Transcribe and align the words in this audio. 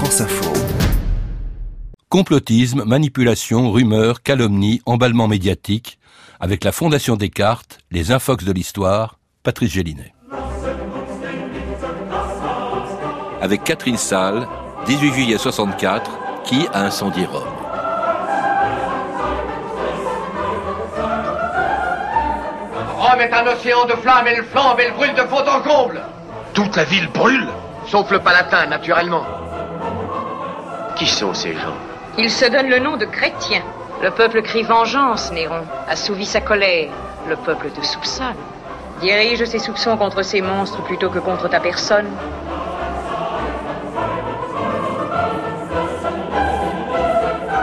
France 0.00 0.22
Info. 0.22 0.50
Complotisme, 2.08 2.84
manipulation, 2.84 3.70
rumeurs, 3.70 4.22
calomnie, 4.22 4.80
emballement 4.86 5.28
médiatique, 5.28 5.98
avec 6.40 6.64
la 6.64 6.72
Fondation 6.72 7.16
Descartes, 7.16 7.80
les 7.90 8.10
infox 8.10 8.42
de 8.42 8.50
l'histoire, 8.50 9.18
Patrice 9.42 9.72
Gélinet. 9.72 10.14
Avec 13.42 13.62
Catherine 13.62 13.98
Salle, 13.98 14.48
18 14.86 15.12
juillet 15.12 15.36
64, 15.36 16.10
qui 16.44 16.66
a 16.72 16.86
incendié 16.86 17.26
Rome 17.26 17.42
Rome 22.96 23.20
est 23.20 23.34
un 23.34 23.46
océan 23.48 23.84
de 23.84 23.92
flammes, 24.00 24.26
elle 24.28 24.44
flambe, 24.44 24.78
elle 24.80 24.94
brûle 24.94 25.14
de 25.14 25.28
fond 25.28 25.46
en 25.46 25.60
comble. 25.60 26.00
Toute 26.54 26.74
la 26.74 26.84
ville 26.84 27.08
brûle 27.08 27.46
Sauf 27.86 28.10
le 28.10 28.20
palatin, 28.20 28.66
naturellement. 28.66 29.26
Qui 31.00 31.06
sont 31.06 31.32
ces 31.32 31.54
gens 31.54 31.78
Ils 32.18 32.30
se 32.30 32.44
donnent 32.44 32.68
le 32.68 32.78
nom 32.78 32.98
de 32.98 33.06
chrétiens. 33.06 33.62
Le 34.02 34.10
peuple 34.10 34.42
crie 34.42 34.64
vengeance, 34.64 35.32
Néron. 35.32 35.62
Assouvit 35.88 36.26
sa 36.26 36.42
colère. 36.42 36.90
Le 37.26 37.36
peuple 37.36 37.70
te 37.70 37.82
soupçonne. 37.82 38.36
Dirige 39.00 39.42
ses 39.46 39.60
soupçons 39.60 39.96
contre 39.96 40.22
ces 40.22 40.42
monstres 40.42 40.82
plutôt 40.82 41.08
que 41.08 41.18
contre 41.18 41.48
ta 41.48 41.58
personne. 41.58 42.04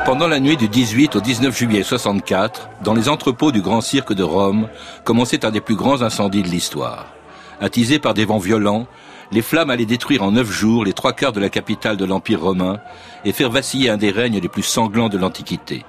Pendant 0.03 0.27
la 0.27 0.39
nuit 0.39 0.57
du 0.57 0.67
18 0.67 1.17
au 1.17 1.21
19 1.21 1.55
juillet 1.55 1.83
64, 1.83 2.69
dans 2.81 2.95
les 2.95 3.07
entrepôts 3.07 3.51
du 3.51 3.61
Grand 3.61 3.81
Cirque 3.81 4.13
de 4.13 4.23
Rome, 4.23 4.67
commençait 5.03 5.45
un 5.45 5.51
des 5.51 5.61
plus 5.61 5.75
grands 5.75 6.01
incendies 6.01 6.41
de 6.41 6.47
l'histoire. 6.47 7.05
Attisés 7.61 7.99
par 7.99 8.15
des 8.15 8.25
vents 8.25 8.39
violents, 8.39 8.87
les 9.31 9.41
flammes 9.41 9.69
allaient 9.69 9.85
détruire 9.85 10.23
en 10.23 10.31
neuf 10.31 10.49
jours 10.51 10.85
les 10.85 10.93
trois 10.93 11.13
quarts 11.13 11.33
de 11.33 11.39
la 11.39 11.49
capitale 11.49 11.97
de 11.97 12.05
l'Empire 12.05 12.41
romain 12.41 12.79
et 13.25 13.33
faire 13.33 13.51
vaciller 13.51 13.89
un 13.89 13.97
des 13.97 14.11
règnes 14.11 14.39
les 14.39 14.49
plus 14.49 14.63
sanglants 14.63 15.09
de 15.09 15.17
l'Antiquité, 15.17 15.85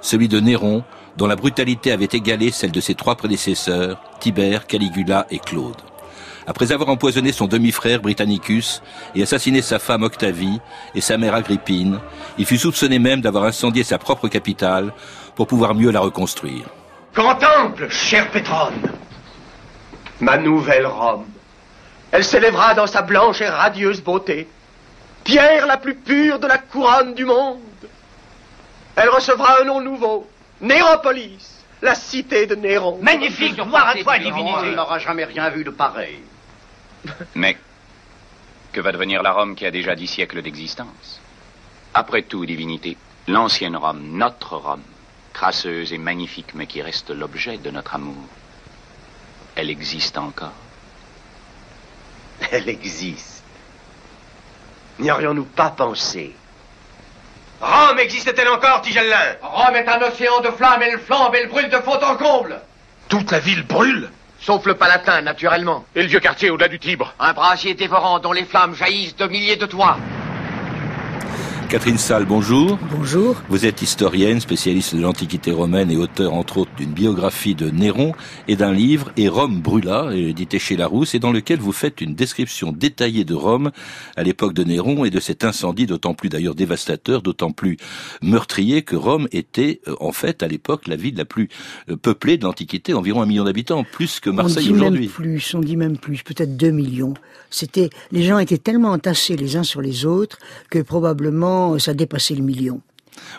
celui 0.00 0.28
de 0.28 0.40
Néron, 0.40 0.84
dont 1.16 1.26
la 1.26 1.36
brutalité 1.36 1.92
avait 1.92 2.08
égalé 2.10 2.50
celle 2.50 2.72
de 2.72 2.80
ses 2.80 2.94
trois 2.94 3.16
prédécesseurs, 3.16 4.00
Tibère, 4.20 4.66
Caligula 4.66 5.26
et 5.30 5.38
Claude. 5.38 5.76
Après 6.46 6.72
avoir 6.72 6.88
empoisonné 6.88 7.32
son 7.32 7.46
demi-frère 7.46 8.00
Britannicus 8.00 8.82
et 9.14 9.22
assassiné 9.22 9.62
sa 9.62 9.78
femme 9.78 10.02
Octavie 10.02 10.58
et 10.94 11.00
sa 11.00 11.16
mère 11.16 11.34
Agrippine, 11.34 12.00
il 12.38 12.46
fut 12.46 12.58
soupçonné 12.58 12.98
même 12.98 13.20
d'avoir 13.20 13.44
incendié 13.44 13.84
sa 13.84 13.98
propre 13.98 14.28
capitale 14.28 14.92
pour 15.36 15.46
pouvoir 15.46 15.74
mieux 15.74 15.90
la 15.90 16.00
reconstruire. 16.00 16.64
Contemple, 17.14 17.88
cher 17.88 18.30
Pétrone, 18.30 18.90
ma 20.20 20.38
nouvelle 20.38 20.86
Rome. 20.86 21.24
Elle 22.12 22.24
s'élèvera 22.24 22.74
dans 22.74 22.86
sa 22.86 23.02
blanche 23.02 23.40
et 23.40 23.48
radieuse 23.48 24.00
beauté, 24.02 24.48
pierre 25.24 25.66
la 25.66 25.76
plus 25.76 25.94
pure 25.94 26.38
de 26.38 26.46
la 26.46 26.58
couronne 26.58 27.14
du 27.14 27.24
monde. 27.24 27.60
Elle 28.96 29.08
recevra 29.10 29.60
un 29.60 29.64
nom 29.64 29.80
nouveau, 29.80 30.28
Néropolis, 30.60 31.64
la 31.80 31.94
cité 31.94 32.46
de 32.46 32.54
Néron. 32.54 32.98
Magnifique, 33.00 33.58
voir 33.60 33.88
à 33.88 33.94
toi, 33.94 34.14
On 34.18 34.22
divinité. 34.22 34.74
n'aura 34.74 34.98
jamais 34.98 35.24
rien 35.24 35.48
vu 35.50 35.64
de 35.64 35.70
pareil. 35.70 36.20
Mais 37.34 37.56
que 38.72 38.80
va 38.80 38.92
devenir 38.92 39.22
la 39.22 39.32
Rome 39.32 39.54
qui 39.54 39.64
a 39.64 39.70
déjà 39.70 39.94
dix 39.94 40.06
siècles 40.08 40.42
d'existence? 40.42 41.20
Après 41.94 42.22
tout, 42.22 42.44
divinité, 42.44 42.96
l'ancienne 43.26 43.76
Rome, 43.76 44.02
notre 44.12 44.56
Rome, 44.56 44.82
crasseuse 45.32 45.92
et 45.92 45.98
magnifique, 45.98 46.54
mais 46.54 46.66
qui 46.66 46.82
reste 46.82 47.10
l'objet 47.10 47.56
de 47.56 47.70
notre 47.70 47.94
amour, 47.94 48.22
elle 49.56 49.70
existe 49.70 50.18
encore. 50.18 50.52
Elle 52.52 52.68
existe. 52.68 53.42
N'y 54.98 55.10
aurions-nous 55.10 55.44
pas 55.44 55.70
pensé? 55.70 56.34
Rome 57.60 57.98
existe-t-elle 57.98 58.48
encore, 58.48 58.80
Tigellin? 58.82 59.36
Rome 59.42 59.76
est 59.76 59.88
un 59.88 60.00
océan 60.02 60.40
de 60.40 60.50
flammes, 60.50 60.82
elle 60.82 60.98
flambe, 60.98 61.34
elle 61.34 61.48
brûle 61.48 61.68
de 61.68 61.76
fond 61.78 61.98
en 62.02 62.16
comble. 62.16 62.60
Toute 63.08 63.30
la 63.30 63.38
ville 63.38 63.64
brûle 63.66 64.10
Sauf 64.40 64.64
le 64.64 64.74
palatin, 64.74 65.20
naturellement. 65.20 65.84
Et 65.94 66.02
le 66.02 66.08
vieux 66.08 66.20
quartier 66.20 66.48
au-delà 66.48 66.68
du 66.68 66.78
Tibre 66.78 67.12
Un 67.20 67.34
brasier 67.34 67.74
dévorant 67.74 68.18
dont 68.20 68.32
les 68.32 68.46
flammes 68.46 68.74
jaillissent 68.74 69.16
de 69.16 69.26
milliers 69.26 69.56
de 69.56 69.66
toits. 69.66 69.98
Catherine 71.70 71.98
Salle, 71.98 72.24
bonjour. 72.24 72.80
Bonjour. 72.90 73.40
Vous 73.48 73.64
êtes 73.64 73.80
historienne, 73.80 74.40
spécialiste 74.40 74.96
de 74.96 75.00
l'Antiquité 75.02 75.52
romaine 75.52 75.88
et 75.92 75.96
auteur 75.96 76.34
entre 76.34 76.58
autres 76.58 76.74
d'une 76.76 76.90
biographie 76.90 77.54
de 77.54 77.70
Néron 77.70 78.12
et 78.48 78.56
d'un 78.56 78.72
livre 78.72 79.12
Et 79.16 79.28
Rome 79.28 79.60
brûla, 79.60 80.10
édité 80.12 80.58
chez 80.58 80.76
Larousse, 80.76 81.14
et 81.14 81.20
dans 81.20 81.30
lequel 81.30 81.60
vous 81.60 81.70
faites 81.70 82.00
une 82.00 82.16
description 82.16 82.72
détaillée 82.72 83.22
de 83.22 83.34
Rome 83.34 83.70
à 84.16 84.24
l'époque 84.24 84.52
de 84.52 84.64
Néron 84.64 85.04
et 85.04 85.10
de 85.10 85.20
cet 85.20 85.44
incendie 85.44 85.86
d'autant 85.86 86.12
plus 86.12 86.28
d'ailleurs 86.28 86.56
dévastateur, 86.56 87.22
d'autant 87.22 87.52
plus 87.52 87.76
meurtrier 88.20 88.82
que 88.82 88.96
Rome 88.96 89.28
était 89.30 89.80
euh, 89.86 89.94
en 90.00 90.10
fait 90.10 90.42
à 90.42 90.48
l'époque 90.48 90.88
la 90.88 90.96
ville 90.96 91.16
la 91.16 91.24
plus 91.24 91.50
euh, 91.88 91.94
peuplée 91.94 92.36
de 92.36 92.42
l'Antiquité, 92.46 92.94
environ 92.94 93.22
un 93.22 93.26
million 93.26 93.44
d'habitants, 93.44 93.84
plus 93.84 94.18
que 94.18 94.28
Marseille 94.28 94.72
aujourd'hui. 94.72 95.06
plus, 95.06 95.54
on 95.54 95.60
dit 95.60 95.76
même 95.76 95.98
plus, 95.98 96.24
peut-être 96.24 96.56
2 96.56 96.72
millions. 96.72 97.14
C'était, 97.48 97.90
les 98.10 98.24
gens 98.24 98.40
étaient 98.40 98.58
tellement 98.58 98.90
entassés 98.90 99.36
les 99.36 99.54
uns 99.54 99.62
sur 99.62 99.80
les 99.80 100.04
autres 100.04 100.38
que 100.68 100.80
probablement 100.80 101.59
ça 101.78 101.94
dépassait 101.94 102.34
le 102.34 102.42
million. 102.42 102.80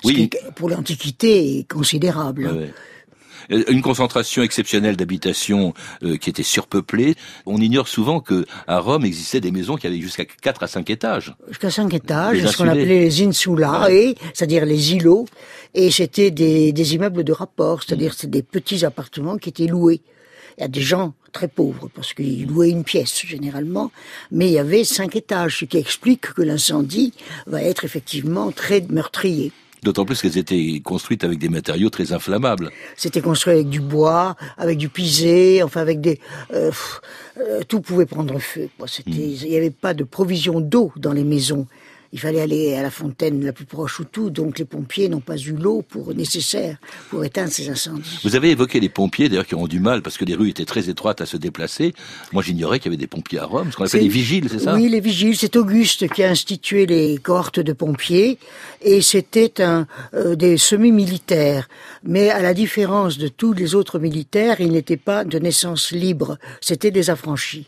Ce 0.04 0.08
Oui. 0.08 0.30
qui, 0.30 0.38
pour 0.56 0.70
l'Antiquité, 0.70 1.60
est 1.60 1.72
considérable. 1.72 2.48
Ouais, 2.48 2.60
ouais. 2.60 2.74
Euh, 3.52 3.64
Une 3.70 3.82
concentration 3.82 4.44
exceptionnelle 4.44 4.96
d'habitations 4.96 5.74
euh, 6.04 6.18
qui 6.18 6.30
était 6.30 6.44
surpeuplée. 6.44 7.16
On 7.46 7.58
ignore 7.60 7.88
souvent 7.88 8.20
que 8.20 8.46
à 8.68 8.80
Rome 8.80 9.06
existaient 9.06 9.42
des 9.42 9.52
maisons 9.52 9.76
qui 9.78 9.88
avaient 9.88 10.00
jusqu'à 10.00 10.26
4 10.26 10.64
à 10.64 10.68
5 10.68 10.90
étages. 10.90 11.34
Jusqu'à 11.50 11.72
cinq 11.72 11.94
étages, 11.94 12.38
Les 12.42 12.48
ce 12.48 12.58
qu'on 12.58 12.68
appelait 12.68 12.86
les 12.86 13.24
insula, 13.24 13.88
et, 13.92 14.16
c'est-à-dire 14.34 14.66
les 14.66 14.94
îlots, 14.94 15.26
et 15.74 15.90
c'était 15.92 16.32
des, 16.32 16.72
des 16.72 16.96
immeubles 16.96 17.24
de 17.24 17.34
rapport, 17.34 17.82
c'est-à-dire 17.84 18.14
c'était 18.14 18.28
des 18.28 18.44
petits 18.44 18.86
appartements 18.86 19.38
qui 19.38 19.50
étaient 19.50 19.68
loués. 19.68 20.02
Il 20.58 20.62
y 20.62 20.64
a 20.64 20.68
des 20.68 20.82
gens 20.82 21.14
très 21.32 21.48
pauvres, 21.48 21.90
parce 21.94 22.14
qu'ils 22.14 22.48
louaient 22.48 22.70
une 22.70 22.84
pièce, 22.84 23.26
généralement, 23.26 23.92
mais 24.32 24.48
il 24.48 24.54
y 24.54 24.60
avait 24.60 24.84
cinq 24.84 25.16
étages, 25.16 25.60
ce 25.60 25.66
qui 25.66 25.78
explique 25.78 26.34
que 26.34 26.42
l'incendie 26.42 27.14
va 27.48 27.64
être 27.64 27.86
effectivement 27.86 28.52
très 28.52 28.82
meurtrier. 28.90 29.52
D'autant 29.84 30.06
plus 30.06 30.22
qu'elles 30.22 30.38
étaient 30.38 30.80
construites 30.84 31.24
avec 31.24 31.40
des 31.40 31.50
matériaux 31.50 31.90
très 31.90 32.14
inflammables. 32.14 32.70
C'était 32.96 33.22
construit 33.22 33.54
avec 33.54 33.70
du 33.70 33.80
bois, 33.80 34.36
avec 34.58 34.78
du 34.78 34.90
pisé, 34.90 35.64
enfin 35.64 35.82
avec 35.82 36.02
des... 36.02 36.20
euh, 36.54 36.68
pff, 36.68 37.02
euh, 37.40 37.62
tout 37.68 37.82
pouvait 37.82 38.06
prendre 38.06 38.38
feu. 38.38 38.70
C'était, 38.86 39.10
Il 39.10 39.50
n'y 39.50 39.58
avait 39.58 39.72
pas 39.72 39.96
de 39.96 40.04
provision 40.04 40.62
d'eau 40.62 40.92
dans 40.98 41.14
les 41.14 41.24
maisons. 41.24 41.66
Il 42.14 42.20
fallait 42.20 42.42
aller 42.42 42.76
à 42.76 42.82
la 42.84 42.92
fontaine 42.92 43.44
la 43.46 43.54
plus 43.54 43.64
proche 43.66 44.00
ou 44.02 44.04
tout, 44.04 44.30
donc 44.30 44.60
les 44.60 44.66
pompiers 44.66 45.08
n'ont 45.08 45.22
pas 45.22 45.38
eu 45.38 45.54
l'eau 45.54 45.82
pour 45.82 46.14
nécessaire 46.14 46.76
pour 47.10 47.24
éteindre 47.24 47.52
ces 47.52 47.70
incendies. 47.70 48.20
Vous 48.26 48.36
avez 48.36 48.50
évoqué 48.52 48.82
les 48.82 48.90
pompiers, 48.90 49.30
d'ailleurs, 49.30 49.48
qui 49.48 49.56
ont 49.56 49.66
du 49.68 49.80
mal 49.80 50.02
parce 50.02 50.18
que 50.18 50.26
les 50.26 50.36
rues 50.36 50.50
étaient 50.50 50.66
très 50.66 50.90
étroites 50.90 51.22
à 51.22 51.26
se 51.26 51.38
déplacer. 51.38 51.94
Moi, 52.34 52.44
j'ignorais 52.44 52.80
qu'il 52.80 52.92
y 52.92 52.94
avait 52.96 53.00
des 53.00 53.08
pompiers 53.08 53.40
à 53.40 53.46
Rome, 53.46 53.72
ce 53.72 53.78
qu'on 53.78 53.84
appelle 53.86 53.92
C'est- 54.02 54.04
les 54.06 54.10
vigiles, 54.10 54.48
c'est 54.50 54.60
ça? 54.60 54.74
Oui, 54.76 54.90
les 54.90 55.00
vigiles. 55.00 55.38
C'est 55.38 55.56
Auguste 55.56 56.10
qui 56.10 56.22
a 56.24 56.30
institué 56.30 56.86
les 56.86 57.18
cohortes 57.18 57.62
de 57.62 57.72
pompiers 57.74 58.38
et 58.82 59.02
c'était 59.02 59.62
un 59.62 59.88
euh, 60.14 60.36
des 60.36 60.58
semi-militaires. 60.58 61.70
Mais 62.04 62.30
à 62.30 62.42
la 62.42 62.54
différence 62.54 63.18
de 63.18 63.30
tous 63.30 63.54
les 63.54 63.74
autres 63.74 64.00
militaires, 64.00 64.60
ils 64.60 64.72
n'étaient 64.72 64.98
pas 64.98 65.24
de 65.24 65.40
naissance 65.40 65.92
libre. 65.92 66.38
C'était 66.60 66.92
des 66.92 67.10
affranchis. 67.10 67.68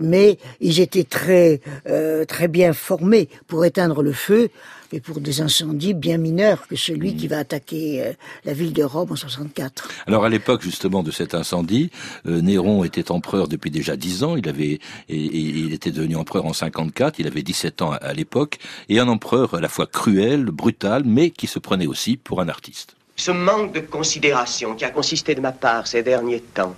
Mais 0.00 0.38
ils 0.60 0.80
étaient 0.80 1.04
très 1.04 1.60
euh, 1.88 2.24
très 2.24 2.48
bien 2.48 2.72
formés 2.72 3.28
pour 3.46 3.64
éteindre 3.64 4.02
le 4.02 4.12
feu 4.12 4.50
et 4.92 5.00
pour 5.00 5.20
des 5.20 5.40
incendies 5.40 5.94
bien 5.94 6.18
mineurs 6.18 6.66
que 6.66 6.76
celui 6.76 7.16
qui 7.16 7.28
va 7.28 7.38
attaquer 7.38 8.02
euh, 8.02 8.12
la 8.44 8.52
ville 8.52 8.72
de 8.72 8.82
Rome 8.82 9.12
en 9.12 9.16
64. 9.16 9.88
Alors, 10.06 10.24
à 10.24 10.28
l'époque, 10.28 10.62
justement, 10.62 11.02
de 11.02 11.10
cet 11.10 11.34
incendie, 11.34 11.90
euh, 12.26 12.40
Néron 12.40 12.84
était 12.84 13.10
empereur 13.10 13.48
depuis 13.48 13.70
déjà 13.70 13.96
10 13.96 14.24
ans. 14.24 14.36
Il 14.36 14.48
avait, 14.48 14.78
et, 15.08 15.16
et 15.16 15.38
il 15.38 15.72
était 15.72 15.90
devenu 15.90 16.16
empereur 16.16 16.46
en 16.46 16.52
54. 16.52 17.18
Il 17.18 17.26
avait 17.26 17.42
17 17.42 17.82
ans 17.82 17.92
à, 17.92 17.96
à 17.96 18.12
l'époque. 18.12 18.58
Et 18.88 18.98
un 18.98 19.08
empereur 19.08 19.54
à 19.54 19.60
la 19.60 19.68
fois 19.68 19.86
cruel, 19.86 20.44
brutal, 20.44 21.02
mais 21.04 21.30
qui 21.30 21.46
se 21.46 21.58
prenait 21.58 21.86
aussi 21.86 22.16
pour 22.16 22.40
un 22.40 22.48
artiste. 22.48 22.94
Ce 23.16 23.30
manque 23.30 23.72
de 23.72 23.80
considération 23.80 24.74
qui 24.74 24.84
a 24.84 24.90
consisté 24.90 25.34
de 25.34 25.40
ma 25.40 25.52
part 25.52 25.86
ces 25.86 26.02
derniers 26.02 26.40
temps 26.40 26.76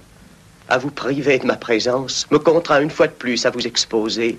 à 0.68 0.78
vous 0.78 0.90
priver 0.90 1.38
de 1.38 1.46
ma 1.46 1.56
présence 1.56 2.26
me 2.30 2.38
contraint 2.38 2.80
une 2.80 2.90
fois 2.90 3.06
de 3.06 3.12
plus 3.12 3.46
à 3.46 3.50
vous 3.50 3.66
exposer 3.66 4.38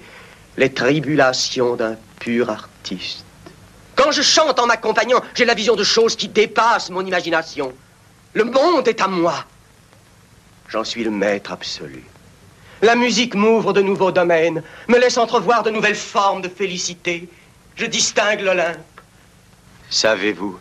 les 0.58 0.72
tribulations 0.72 1.76
d'un 1.76 1.96
pur 2.20 2.50
artiste. 2.50 3.24
Quand 3.96 4.12
je 4.12 4.22
chante 4.22 4.60
en 4.60 4.68
m'accompagnant, 4.68 5.22
j'ai 5.34 5.46
la 5.46 5.54
vision 5.54 5.76
de 5.76 5.84
choses 5.84 6.16
qui 6.16 6.28
dépassent 6.28 6.90
mon 6.90 7.06
imagination. 7.06 7.74
Le 8.34 8.44
monde 8.46 8.88
est 8.88 9.02
à 9.02 9.08
moi. 9.08 9.46
J'en 10.70 10.84
suis 10.84 11.04
le 11.04 11.12
maître 11.12 11.52
absolu. 11.52 12.04
La 12.81 12.96
musique 12.96 13.36
m'ouvre 13.36 13.74
de 13.74 13.81
nouveaux 13.81 14.12
domaines, 14.12 14.64
me 14.88 14.98
laisse 14.98 15.18
entrevoir 15.18 15.64
de 15.64 15.70
nouvelles 15.70 15.96
formes 15.96 16.42
de 16.42 16.48
félicité. 16.48 17.28
Je 17.76 17.86
distingue 17.86 18.42
l'Olympe. 18.42 18.78
Savez-vous 19.90 20.60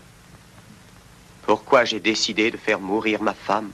pourquoi 1.49 1.87
j'ai 1.87 1.99
décidé 1.99 2.51
de 2.51 2.59
faire 2.59 2.79
mourir 2.79 3.23
ma 3.23 3.33
femme? 3.33 3.71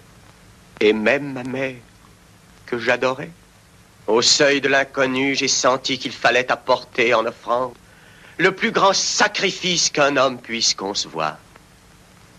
Et 0.84 0.92
même 0.92 1.32
ma 1.32 1.44
mère 1.44 1.76
que 2.66 2.78
j'adorais 2.78 3.31
Au 4.06 4.20
seuil 4.20 4.60
de 4.60 4.69
l'inconnu, 4.69 5.34
j'ai 5.34 5.48
senti 5.48 5.98
qu'il 5.98 6.12
fallait 6.12 6.52
apporter 6.52 7.14
en 7.14 7.25
offrande 7.25 7.72
le 8.36 8.52
plus 8.52 8.70
grand 8.70 8.92
sacrifice 8.92 9.88
qu'un 9.88 10.19
homme 10.19 10.38
puisse 10.38 10.75
concevoir. 10.75 11.38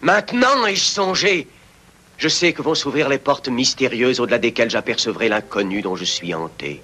Maintenant 0.02 0.64
ai-je 0.68 0.84
songé. 0.84 1.48
Je 2.20 2.28
sais 2.28 2.54
que 2.54 2.62
vont 2.62 2.76
s'ouvrir 2.76 3.10
les 3.10 3.18
portes 3.18 3.50
mystérieuses 3.50 4.20
au-delà 4.20 4.38
desquelles 4.38 4.70
j'apercevrai 4.70 5.28
l'inconnu 5.28 5.82
dont 5.82 5.96
je 5.96 6.06
suis 6.06 6.36
hanté. 6.36 6.84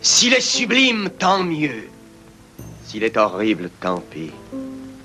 S'il 0.00 0.32
est 0.32 0.40
sublime, 0.40 1.10
tant 1.10 1.42
mieux. 1.42 1.90
S'il 2.86 3.04
est 3.04 3.18
horrible, 3.18 3.68
tant 3.80 4.00
pis. 4.00 4.30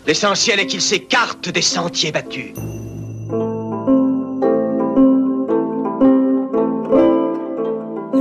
L'essentiel 0.07 0.62
est 0.62 0.68
qu'il 0.68 0.81
s'écarte 0.81 1.50
des 1.50 1.62
sentiers 1.62 2.13
battus. 2.13 2.53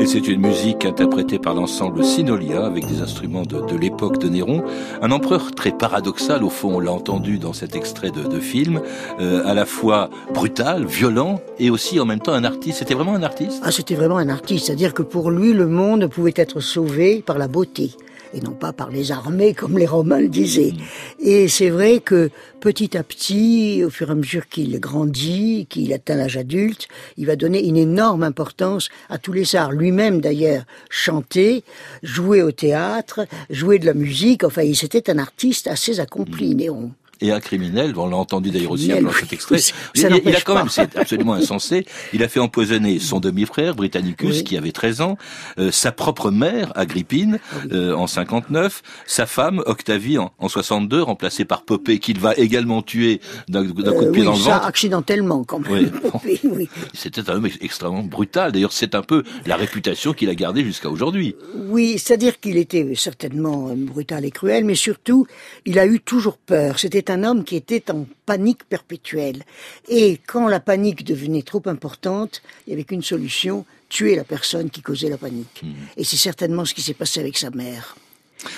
Et 0.02 0.06
c'est 0.06 0.26
une 0.26 0.40
musique 0.40 0.84
interprétée 0.84 1.38
par 1.38 1.54
l'ensemble 1.54 2.04
Sinolia 2.04 2.66
avec 2.66 2.88
des 2.88 3.02
instruments 3.02 3.44
de, 3.44 3.76
l'époque 3.76 4.18
de 4.18 4.28
Néron. 4.28 4.64
Un 5.00 5.12
empereur 5.12 5.52
très 5.52 5.70
paradoxal, 5.70 6.42
au 6.42 6.50
fond, 6.50 6.74
on 6.74 6.80
l'a 6.80 6.90
entendu 6.90 7.38
dans 7.38 7.52
cet 7.52 7.76
extrait 7.76 8.10
de, 8.10 8.24
de 8.24 8.40
film, 8.40 8.80
euh, 9.20 9.46
à 9.46 9.54
la 9.54 9.64
fois 9.64 10.10
brutal, 10.34 10.86
violent 10.86 11.40
et 11.60 11.70
aussi 11.70 12.00
en 12.00 12.04
même 12.04 12.18
temps 12.18 12.32
un 12.32 12.42
artiste. 12.42 12.80
C'était 12.80 12.94
vraiment 12.94 13.14
un 13.14 13.22
artiste? 13.22 13.62
Ah, 13.62 13.70
c'était 13.70 13.94
vraiment 13.94 14.16
un 14.18 14.28
artiste. 14.28 14.66
C'est-à-dire 14.66 14.92
que 14.92 15.02
pour 15.02 15.30
lui, 15.30 15.52
le 15.52 15.68
monde 15.68 16.08
pouvait 16.08 16.34
être 16.34 16.58
sauvé 16.58 17.22
par 17.24 17.38
la 17.38 17.46
beauté 17.46 17.92
et 18.34 18.40
non 18.40 18.52
pas 18.52 18.72
par 18.72 18.90
les 18.90 19.12
armées 19.12 19.54
comme 19.54 19.78
les 19.78 19.86
Romains 19.86 20.20
le 20.20 20.28
disaient. 20.28 20.72
Et 21.20 21.48
c'est 21.48 21.70
vrai 21.70 22.00
que 22.00 22.30
petit 22.60 22.96
à 22.96 23.02
petit, 23.02 23.82
au 23.84 23.90
fur 23.90 24.08
et 24.08 24.12
à 24.12 24.14
mesure 24.14 24.48
qu'il 24.48 24.78
grandit, 24.80 25.66
qu'il 25.68 25.92
atteint 25.92 26.16
l'âge 26.16 26.36
adulte, 26.36 26.88
il 27.16 27.26
va 27.26 27.36
donner 27.36 27.66
une 27.66 27.76
énorme 27.76 28.22
importance 28.22 28.88
à 29.08 29.18
tous 29.18 29.32
les 29.32 29.56
arts. 29.56 29.72
Lui-même 29.72 30.20
d'ailleurs 30.20 30.64
chanter, 30.90 31.64
jouer 32.02 32.42
au 32.42 32.52
théâtre, 32.52 33.26
jouer 33.50 33.78
de 33.78 33.86
la 33.86 33.94
musique. 33.94 34.44
Enfin, 34.44 34.62
il 34.62 34.76
c'était 34.76 35.10
un 35.10 35.18
artiste 35.18 35.66
assez 35.66 36.00
accompli, 36.00 36.54
Néron 36.54 36.92
et 37.22 37.30
un 37.30 37.40
criminel, 37.40 37.94
on 37.96 38.08
l'a 38.08 38.16
entendu 38.16 38.50
d'ailleurs 38.50 38.72
aussi 38.72 38.88
dans 38.88 39.12
cet 39.12 39.32
extrait. 39.32 39.58
il, 39.94 40.20
il, 40.26 40.36
a 40.36 40.40
quand 40.40 40.56
même, 40.56 40.68
c'est 40.68 40.96
absolument 40.98 41.34
insensé, 41.34 41.86
il 42.12 42.22
a 42.22 42.28
fait 42.28 42.40
empoisonner 42.40 42.98
son 42.98 43.20
demi-frère, 43.20 43.74
Britannicus, 43.74 44.42
qui 44.42 44.56
avait 44.56 44.72
13 44.72 45.00
ans, 45.00 45.16
euh, 45.58 45.70
sa 45.70 45.92
propre 45.92 46.30
mère, 46.30 46.72
Agrippine, 46.74 47.38
ah 47.52 47.56
euh, 47.72 47.94
en 47.94 48.06
59, 48.08 48.82
sa 49.06 49.26
femme, 49.26 49.62
Octavie, 49.66 50.18
en, 50.18 50.32
en 50.38 50.48
62, 50.48 51.02
remplacée 51.02 51.44
par 51.44 51.62
Popée, 51.62 52.00
qu'il 52.00 52.18
va 52.18 52.34
également 52.34 52.82
tuer 52.82 53.20
d'un 53.48 53.64
coup 53.66 53.82
de 53.82 53.90
euh, 53.90 54.10
pied 54.10 54.24
dans 54.24 54.32
le 54.32 54.38
ça, 54.38 54.54
ventre. 54.54 54.66
accidentellement, 54.66 55.44
quand 55.44 55.60
même. 55.60 55.92
Oui. 56.24 56.68
C'était 56.92 57.30
un 57.30 57.34
homme 57.34 57.48
extrêmement 57.60 58.02
brutal. 58.02 58.50
D'ailleurs, 58.50 58.72
c'est 58.72 58.96
un 58.96 59.02
peu 59.02 59.22
la 59.46 59.56
réputation 59.56 60.12
qu'il 60.12 60.28
a 60.28 60.34
gardée 60.34 60.64
jusqu'à 60.64 60.90
aujourd'hui. 60.90 61.36
Oui, 61.54 61.98
c'est-à-dire 61.98 62.40
qu'il 62.40 62.56
était 62.56 62.94
certainement 62.96 63.70
brutal 63.76 64.24
et 64.24 64.30
cruel, 64.32 64.64
mais 64.64 64.74
surtout, 64.74 65.26
il 65.66 65.78
a 65.78 65.86
eu 65.86 66.00
toujours 66.00 66.38
peur. 66.38 66.80
C'était 66.80 67.11
un 67.12 67.24
homme 67.24 67.44
qui 67.44 67.56
était 67.56 67.90
en 67.90 68.06
panique 68.26 68.64
perpétuelle. 68.64 69.42
Et 69.88 70.18
quand 70.26 70.48
la 70.48 70.60
panique 70.60 71.04
devenait 71.04 71.42
trop 71.42 71.62
importante, 71.66 72.42
il 72.66 72.70
n'y 72.70 72.74
avait 72.74 72.84
qu'une 72.84 73.02
solution, 73.02 73.64
tuer 73.88 74.16
la 74.16 74.24
personne 74.24 74.70
qui 74.70 74.82
causait 74.82 75.10
la 75.10 75.18
panique. 75.18 75.62
Hmm. 75.62 75.72
Et 75.96 76.04
c'est 76.04 76.16
certainement 76.16 76.64
ce 76.64 76.74
qui 76.74 76.82
s'est 76.82 76.94
passé 76.94 77.20
avec 77.20 77.36
sa 77.36 77.50
mère. 77.50 77.96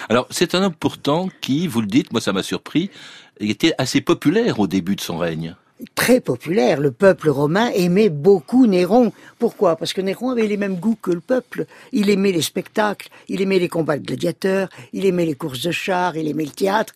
Alors, 0.09 0.27
c'est 0.31 0.55
un 0.55 0.62
homme 0.62 0.75
pourtant 0.75 1.29
qui, 1.41 1.67
vous 1.67 1.81
le 1.81 1.87
dites, 1.87 2.12
moi 2.12 2.21
ça 2.21 2.33
m'a 2.33 2.43
surpris, 2.43 2.91
était 3.41 3.75
assez 3.79 4.01
populaire 4.01 4.61
au 4.61 4.67
début 4.67 4.97
de 4.97 5.01
son 5.01 5.19
règne 5.19 5.56
très 5.95 6.21
populaire. 6.21 6.81
Le 6.81 6.91
peuple 6.91 7.31
romain 7.31 7.71
aimait 7.75 8.09
beaucoup 8.09 8.67
Néron. 8.67 9.12
Pourquoi? 9.39 9.77
Parce 9.77 9.93
que 9.93 10.01
Néron 10.01 10.31
avait 10.31 10.47
les 10.47 10.56
mêmes 10.56 10.77
goûts 10.77 10.99
que 11.01 11.11
le 11.11 11.21
peuple. 11.21 11.67
Il 11.93 12.11
aimait 12.11 12.33
les 12.33 12.43
spectacles, 12.43 13.09
il 13.29 13.43
aimait 13.43 13.59
les 13.59 13.69
combats 13.69 13.99
de 13.99 14.06
gladiateurs, 14.06 14.69
il 14.93 15.06
aimait 15.06 15.27
les 15.27 15.35
courses 15.35 15.62
de 15.62 15.73
chars, 15.73 16.17
il 16.17 16.29
aimait 16.29 16.45
le 16.45 16.51
théâtre. 16.51 16.95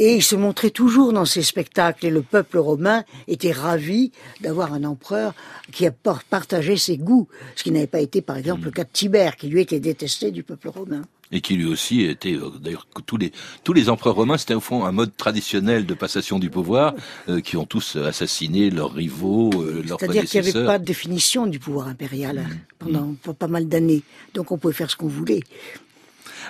Et 0.00 0.14
il 0.14 0.22
se 0.22 0.36
montrait 0.36 0.70
toujours 0.70 1.12
dans 1.12 1.24
ces 1.24 1.42
spectacles 1.42 2.06
et 2.06 2.10
le 2.10 2.22
peuple 2.22 2.58
romain 2.58 3.02
était 3.26 3.50
ravi 3.50 4.12
d'avoir 4.40 4.72
un 4.72 4.84
empereur 4.84 5.34
qui 5.72 5.86
a 5.88 5.90
partagé 5.90 6.76
ses 6.76 6.96
goûts, 6.96 7.26
ce 7.56 7.64
qui 7.64 7.72
n'avait 7.72 7.88
pas 7.88 8.00
été 8.00 8.22
par 8.22 8.36
exemple 8.36 8.66
le 8.66 8.70
cas 8.70 8.84
de 8.84 8.90
Tibère, 8.92 9.36
qui 9.36 9.48
lui 9.48 9.60
était 9.60 9.80
détesté 9.80 10.30
du 10.30 10.44
peuple 10.44 10.68
romain 10.68 11.02
et 11.32 11.40
qui 11.40 11.56
lui 11.56 11.66
aussi 11.66 12.02
était 12.02 12.34
euh, 12.34 12.50
d'ailleurs 12.60 12.86
tous 13.06 13.16
les 13.16 13.32
tous 13.64 13.72
les 13.72 13.90
empereurs 13.90 14.14
romains 14.14 14.38
c'était 14.38 14.54
au 14.54 14.60
fond 14.60 14.84
un 14.84 14.92
mode 14.92 15.14
traditionnel 15.16 15.84
de 15.84 15.94
passation 15.94 16.38
du 16.38 16.50
pouvoir 16.50 16.94
euh, 17.28 17.40
qui 17.40 17.56
ont 17.56 17.66
tous 17.66 17.96
assassiné 17.96 18.70
leurs 18.70 18.92
rivaux 18.92 19.50
euh, 19.56 19.82
leurs 19.86 20.00
c'est-à-dire 20.00 20.24
qu'il 20.24 20.40
n'y 20.40 20.48
avait 20.48 20.64
pas 20.64 20.78
de 20.78 20.84
définition 20.84 21.46
du 21.46 21.58
pouvoir 21.58 21.88
impérial 21.88 22.38
mmh. 22.38 22.48
pendant 22.78 23.06
mmh. 23.06 23.34
pas 23.38 23.48
mal 23.48 23.68
d'années 23.68 24.02
donc 24.34 24.52
on 24.52 24.58
pouvait 24.58 24.74
faire 24.74 24.90
ce 24.90 24.96
qu'on 24.96 25.08
voulait 25.08 25.42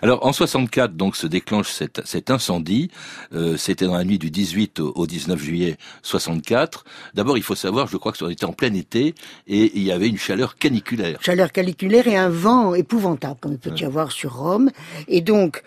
alors 0.03 0.25
en 0.25 0.33
64 0.33 0.95
donc 0.95 1.17
se 1.17 1.27
déclenche 1.27 1.71
cet, 1.71 2.01
cet 2.07 2.31
incendie. 2.31 2.91
Euh, 3.33 3.57
C'était 3.57 3.87
dans 3.87 3.97
la 3.97 4.05
nuit 4.05 4.19
du 4.19 4.31
18 4.31 4.81
au, 4.81 5.07
19 5.07 5.41
juillet 5.41 5.77
64. 6.03 6.85
D'abord 7.15 7.37
il 7.37 7.43
faut 7.43 7.55
savoir, 7.55 7.87
je 7.89 7.97
crois 7.97 8.13
que 8.13 8.25
on 8.25 8.31
était 8.31 8.45
en 8.45 8.53
plein 8.53 8.75
été 8.75 9.15
et 9.47 9.73
il 9.75 9.83
y 9.83 9.93
avait 9.93 10.09
une 10.09 10.19
chaleur 10.19 10.57
caniculaire. 10.57 11.19
Chaleur 11.21 11.53
caniculaire 11.53 12.09
et 12.09 12.17
un 12.17 12.29
vent 12.29 12.75
épouvantable 12.75 13.39
comme 13.41 13.53
il 13.53 13.59
peut 13.59 13.77
y 13.77 13.85
avoir 13.85 14.13
sur 14.13 14.35
Rome. 14.35 14.71
Et 15.09 15.21
donc 15.21 15.63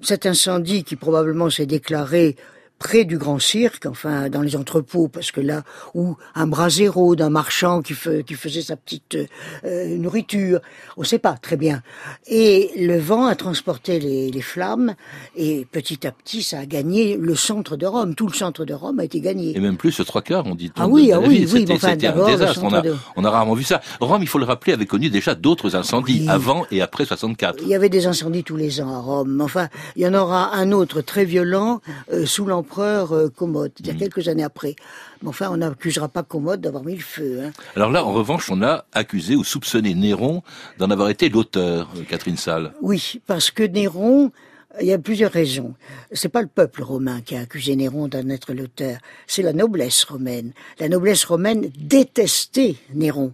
cet 0.00 0.26
incendie 0.26 0.84
qui 0.84 0.96
probablement 0.96 1.48
s'est 1.50 1.66
déclaré 1.66 2.36
près 2.82 3.04
du 3.04 3.16
grand 3.16 3.38
cirque, 3.38 3.86
enfin 3.86 4.28
dans 4.28 4.42
les 4.42 4.56
entrepôts, 4.56 5.06
parce 5.06 5.30
que 5.30 5.40
là 5.40 5.62
où 5.94 6.16
un 6.34 6.48
brasero 6.48 7.14
d'un 7.14 7.30
marchand 7.30 7.80
qui, 7.80 7.94
qui, 8.26 8.34
faisait 8.34 8.62
sa 8.62 8.74
petite 8.74 9.16
euh, 9.64 9.96
nourriture, 9.96 10.58
on 10.96 11.02
ne 11.02 11.06
sait 11.06 11.20
pas 11.20 11.34
très 11.34 11.56
bien. 11.56 11.82
Et 12.26 12.72
le 12.76 12.98
vent 12.98 13.26
a 13.26 13.36
transporté 13.36 14.00
les, 14.00 14.32
les, 14.32 14.42
flammes 14.42 14.96
et 15.36 15.64
petit 15.70 16.04
à 16.08 16.10
petit 16.10 16.42
ça 16.42 16.58
a 16.58 16.66
gagné 16.66 17.16
le 17.16 17.36
centre 17.36 17.76
de 17.76 17.86
Rome. 17.86 18.16
Tout 18.16 18.26
le 18.26 18.32
centre 18.32 18.64
de 18.64 18.74
Rome 18.74 18.98
a 18.98 19.04
été 19.04 19.20
gagné. 19.20 19.56
Et 19.56 19.60
même 19.60 19.76
plus, 19.76 19.92
ce 19.92 20.02
trois 20.02 20.22
quarts, 20.22 20.46
on 20.46 20.56
dit. 20.56 20.72
Ah 20.76 20.88
oui, 20.88 21.12
ah 21.12 21.20
oui, 21.20 21.46
oui. 21.52 21.64
C'était 21.68 22.08
un 22.08 22.26
désastre. 22.26 22.64
On 22.64 22.74
a, 22.74 22.82
on 23.14 23.24
a, 23.24 23.30
rarement 23.30 23.54
vu 23.54 23.62
ça. 23.62 23.80
Rome, 24.00 24.22
il 24.22 24.28
faut 24.28 24.40
le 24.40 24.44
rappeler, 24.44 24.72
avait 24.72 24.86
connu 24.86 25.08
déjà 25.08 25.36
d'autres 25.36 25.76
incendies 25.76 26.26
avant 26.28 26.66
et 26.72 26.82
après 26.82 27.04
64. 27.04 27.60
Il 27.62 27.68
y 27.68 27.76
avait 27.76 27.88
des 27.88 28.06
incendies 28.08 28.42
tous 28.42 28.56
les 28.56 28.80
ans 28.80 28.92
à 28.92 28.98
Rome. 28.98 29.40
Enfin, 29.40 29.68
il 29.94 30.02
y 30.02 30.06
en 30.08 30.14
aura 30.14 30.52
un 30.56 30.72
autre 30.72 31.00
très 31.00 31.24
violent 31.24 31.80
euh, 32.12 32.26
sous 32.26 32.44
l'empereur 32.44 32.71
euh, 32.80 33.28
Commode, 33.28 33.72
il 33.80 33.86
y 33.86 33.90
a 33.90 33.94
mm. 33.94 33.98
quelques 33.98 34.28
années 34.28 34.44
après. 34.44 34.76
Mais 35.22 35.28
enfin, 35.28 35.48
on 35.50 35.56
n'accusera 35.56 36.08
pas 36.08 36.22
Commode 36.22 36.60
d'avoir 36.60 36.84
mis 36.84 36.96
le 36.96 37.02
feu. 37.02 37.40
Hein. 37.44 37.52
Alors 37.76 37.90
là, 37.90 38.04
en 38.04 38.12
revanche, 38.12 38.50
on 38.50 38.62
a 38.62 38.84
accusé 38.92 39.36
ou 39.36 39.44
soupçonné 39.44 39.94
Néron 39.94 40.42
d'en 40.78 40.90
avoir 40.90 41.10
été 41.10 41.28
l'auteur, 41.28 41.88
euh, 41.96 42.02
Catherine 42.08 42.36
Salle. 42.36 42.72
Oui, 42.80 43.20
parce 43.26 43.50
que 43.50 43.62
Néron, 43.62 44.32
il 44.80 44.86
y 44.86 44.92
a 44.92 44.98
plusieurs 44.98 45.32
raisons. 45.32 45.74
C'est 46.12 46.28
pas 46.28 46.42
le 46.42 46.48
peuple 46.48 46.82
romain 46.82 47.20
qui 47.20 47.36
a 47.36 47.40
accusé 47.40 47.76
Néron 47.76 48.08
d'en 48.08 48.28
être 48.28 48.52
l'auteur, 48.54 48.98
c'est 49.26 49.42
la 49.42 49.52
noblesse 49.52 50.04
romaine. 50.04 50.52
La 50.78 50.88
noblesse 50.88 51.24
romaine 51.24 51.70
détestait 51.78 52.76
Néron 52.94 53.32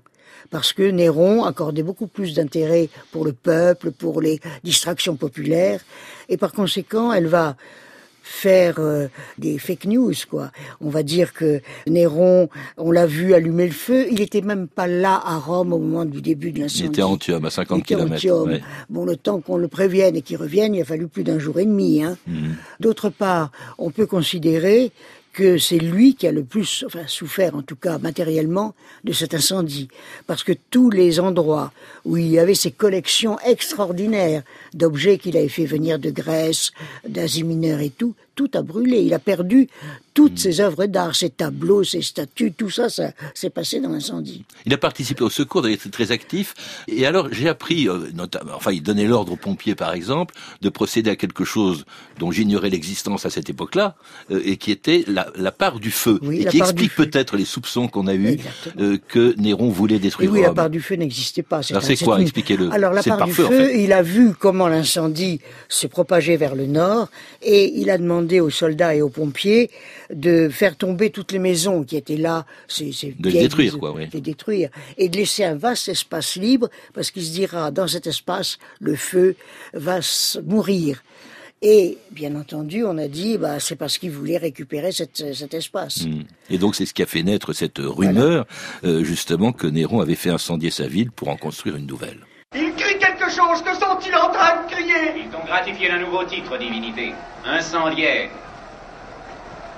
parce 0.51 0.73
que 0.73 0.83
Néron 0.83 1.45
accordait 1.45 1.83
beaucoup 1.83 2.07
plus 2.07 2.35
d'intérêt 2.35 2.89
pour 3.13 3.25
le 3.25 3.33
peuple, 3.33 3.91
pour 3.91 4.21
les 4.21 4.41
distractions 4.65 5.17
populaires, 5.17 5.81
et 6.29 6.37
par 6.37 6.53
conséquent, 6.53 7.13
elle 7.13 7.27
va 7.27 7.57
faire 8.29 8.77
euh, 8.79 9.09
des 9.39 9.59
fake 9.59 9.87
news, 9.87 10.13
quoi. 10.31 10.51
On 10.81 10.91
va 10.91 11.03
dire 11.03 11.33
que 11.33 11.61
Néron, 11.87 12.51
on 12.77 12.91
l'a 12.91 13.07
vu 13.07 13.33
allumer 13.33 13.67
le 13.67 13.73
feu, 13.73 14.07
il 14.11 14.21
était 14.21 14.43
même 14.43 14.69
pas 14.69 14.87
là 14.87 15.21
à 15.25 15.39
Rome 15.39 15.73
au 15.73 15.79
moment 15.79 16.05
du 16.05 16.21
début 16.21 16.53
de 16.53 16.61
l'incendie. 16.61 16.85
Il 16.85 16.89
était 16.89 17.03
Antium, 17.03 17.45
à 17.47 17.51
50 17.51 17.83
km. 17.85 18.47
Bon, 18.91 19.05
le 19.07 19.17
temps 19.17 19.41
qu'on 19.41 19.57
le 19.57 19.69
prévienne 19.69 20.15
et 20.15 20.23
qu'il 20.23 20.37
revienne, 20.37 20.75
il 20.75 20.83
a 20.83 20.85
fallu 20.85 21.09
plus 21.09 21.25
d'un 21.25 21.39
jour 21.39 21.59
et 21.59 21.65
demi. 21.65 22.05
Hein. 22.05 22.17
Mhm. 22.27 22.57
D'autre 22.81 23.09
part, 23.09 23.51
on 23.79 23.91
peut 23.91 24.07
considérer 24.07 24.93
que 25.39 25.57
c'est 25.57 25.79
lui 25.79 26.17
qui 26.17 26.27
a 26.27 26.33
le 26.33 26.43
plus 26.43 26.85
souffert, 27.07 27.55
en 27.55 27.63
tout 27.63 27.77
cas 27.77 27.99
matériellement, 27.99 28.75
de 29.05 29.13
cet 29.13 29.35
incendie. 29.35 29.87
Parce 30.27 30.43
que 30.43 30.53
tous 30.53 30.91
les 30.91 31.21
endroits 31.21 31.73
où 32.05 32.17
il 32.17 32.27
y 32.27 32.41
avait 32.41 32.57
ces 32.57 32.73
collections 32.73 33.39
extraordinaires 33.47 34.43
d'objets 34.75 35.17
qu'il 35.17 35.37
avait 35.37 35.49
fait 35.49 35.65
venir 35.65 36.01
de 36.01 36.11
Grèce, 36.11 36.73
d'Asie 37.07 37.45
mineure 37.45 37.79
et 37.79 37.91
tout, 37.91 38.17
tout 38.39 38.51
a 38.55 38.63
brûlé. 38.63 39.01
Il 39.01 39.15
a 39.15 39.19
perdu 39.19 39.69
toutes 40.15 40.35
hmm. 40.35 40.37
ses 40.37 40.61
œuvres 40.61 40.87
d'art, 40.87 41.15
ses 41.17 41.31
tableaux, 41.31 41.83
ses 41.83 42.03
statues, 42.03 42.53
tout 42.53 42.71
ça, 42.71 42.89
ça 42.89 43.11
s'est 43.35 43.51
passé 43.51 43.81
dans 43.81 43.91
l'incendie. 43.91 44.45
Il 44.65 44.73
a 44.73 44.79
participé 44.79 45.23
au 45.23 45.31
secours, 45.31 45.67
il 45.69 45.75
était 45.75 45.91
très 45.91 46.13
actif. 46.13 46.55
Et 46.87 47.05
alors, 47.05 47.29
j'ai 47.33 47.49
appris, 47.49 47.89
euh, 47.89 48.11
notamment, 48.15 48.53
enfin, 48.55 48.73
il 48.73 48.83
donnait 48.83 49.07
l'ordre 49.07 49.33
aux 49.33 49.37
pompiers, 49.37 49.75
par 49.75 49.93
exemple, 49.93 50.35
de 50.61 50.69
procéder 50.69 51.11
à 51.11 51.17
quelque 51.17 51.45
chose 51.45 51.85
dont 52.19 52.31
j'ignorais 52.31 52.71
l'existence 52.71 53.27
à 53.27 53.31
cette 53.31 53.51
époque-là, 53.51 53.97
euh, 54.31 54.41
et 54.45 54.57
qui 54.57 54.71
était 54.71 55.05
la, 55.09 55.29
la, 55.37 55.53
part 55.53 55.81
du 55.81 55.91
feu, 55.91 56.21
et 56.33 56.45
qui 56.45 56.59
explique 56.59 56.95
peut-être 56.95 57.37
les 57.37 57.45
soupçons 57.45 57.89
qu'on 57.89 58.07
a 58.07 58.15
eus 58.15 58.39
euh, 58.81 58.99
que 59.09 59.35
Néron 59.37 59.69
voulait 59.69 59.99
détruire. 59.99 60.33
oui, 60.33 60.43
la 60.43 60.53
part 60.53 60.71
du 60.71 60.81
feu 60.81 60.95
n'existait 60.95 61.43
pas. 61.43 61.61
Alors 61.71 61.83
c'est 61.83 61.97
quoi 61.97 62.21
Expliquez-le. 62.21 62.71
Alors 62.73 62.93
la 62.93 63.03
part 63.03 63.25
du 63.25 63.33
feu, 63.33 63.75
il 63.77 63.93
a 63.93 64.03
vu 64.03 64.33
comment 64.39 64.69
l'incendie 64.69 65.41
se 65.69 65.89
propageait 65.89 66.37
vers 66.37 66.55
le 66.55 66.67
nord, 66.67 67.09
et 67.43 67.73
il 67.81 67.91
a 67.91 67.99
demandé 67.99 68.28
aux 68.41 68.51
soldats 68.51 68.95
et 68.95 69.03
aux 69.03 69.09
pompiers 69.09 69.71
de 70.11 70.49
faire 70.49 70.77
tomber 70.77 71.11
toutes 71.11 71.33
les 71.33 71.39
maisons 71.39 71.83
qui 71.85 71.97
étaient 71.97 72.17
là, 72.17 72.47
c'est 72.69 72.91
de 73.19 73.31
les 73.31 73.41
détruire, 73.41 73.79
quoi, 73.79 73.93
oui. 73.93 74.09
détruire, 74.21 74.71
et 74.97 75.09
de 75.09 75.17
laisser 75.17 75.45
un 75.45 75.57
vaste 75.57 75.89
espace 75.89 76.37
libre, 76.37 76.69
parce 76.95 77.11
qu'il 77.11 77.25
se 77.25 77.33
dira, 77.33 77.71
dans 77.71 77.89
cet 77.89 78.07
espace, 78.07 78.59
le 78.81 78.97
feu 78.97 79.37
va 79.73 80.01
mourir. 80.45 81.03
Et 81.61 81.99
bien 82.13 82.37
entendu, 82.37 82.85
on 82.85 82.99
a 82.99 83.09
dit, 83.09 83.37
bah, 83.37 83.59
c'est 83.59 83.75
parce 83.75 83.99
qu'il 83.99 84.13
voulait 84.13 84.37
récupérer 84.37 84.93
cette, 84.93 85.35
cet 85.35 85.55
espace. 85.55 86.07
Hmm. 86.07 86.23
Et 86.51 86.59
donc 86.59 86.77
c'est 86.77 86.87
ce 86.87 86.95
qui 86.95 87.03
a 87.03 87.07
fait 87.07 87.25
naître 87.25 87.53
cette 87.53 87.79
rumeur, 87.79 88.47
euh, 88.85 89.03
justement, 89.03 89.53
que 89.53 89.67
Néron 89.67 90.01
avait 90.01 90.15
fait 90.15 90.31
incendier 90.31 90.71
sa 90.71 90.87
ville 90.87 91.11
pour 91.11 91.29
en 91.29 91.37
construire 91.37 91.77
une 91.77 91.87
nouvelle. 91.87 92.21
Que 93.39 93.75
sont-ils 93.75 94.17
en 94.17 94.31
train 94.31 94.63
de 94.63 94.71
crier 94.73 95.13
Ils 95.17 95.29
t'ont 95.29 95.45
gratifié 95.47 95.89
d'un 95.89 95.99
nouveau 95.99 96.25
titre, 96.25 96.59
divinité. 96.59 97.15
Incendiaire. 97.47 98.31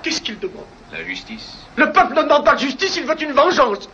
Qu'est-ce 0.01 0.19
qu'il 0.19 0.39
demande? 0.39 0.65
La 0.91 1.03
justice. 1.03 1.57
Le 1.75 1.91
peuple 1.91 2.15
ne 2.15 2.23
demande 2.23 2.43
pas 2.43 2.55
de 2.55 2.59
justice, 2.59 2.97
il 2.97 3.05
veut 3.05 3.21
une 3.21 3.33
vengeance. 3.33 3.87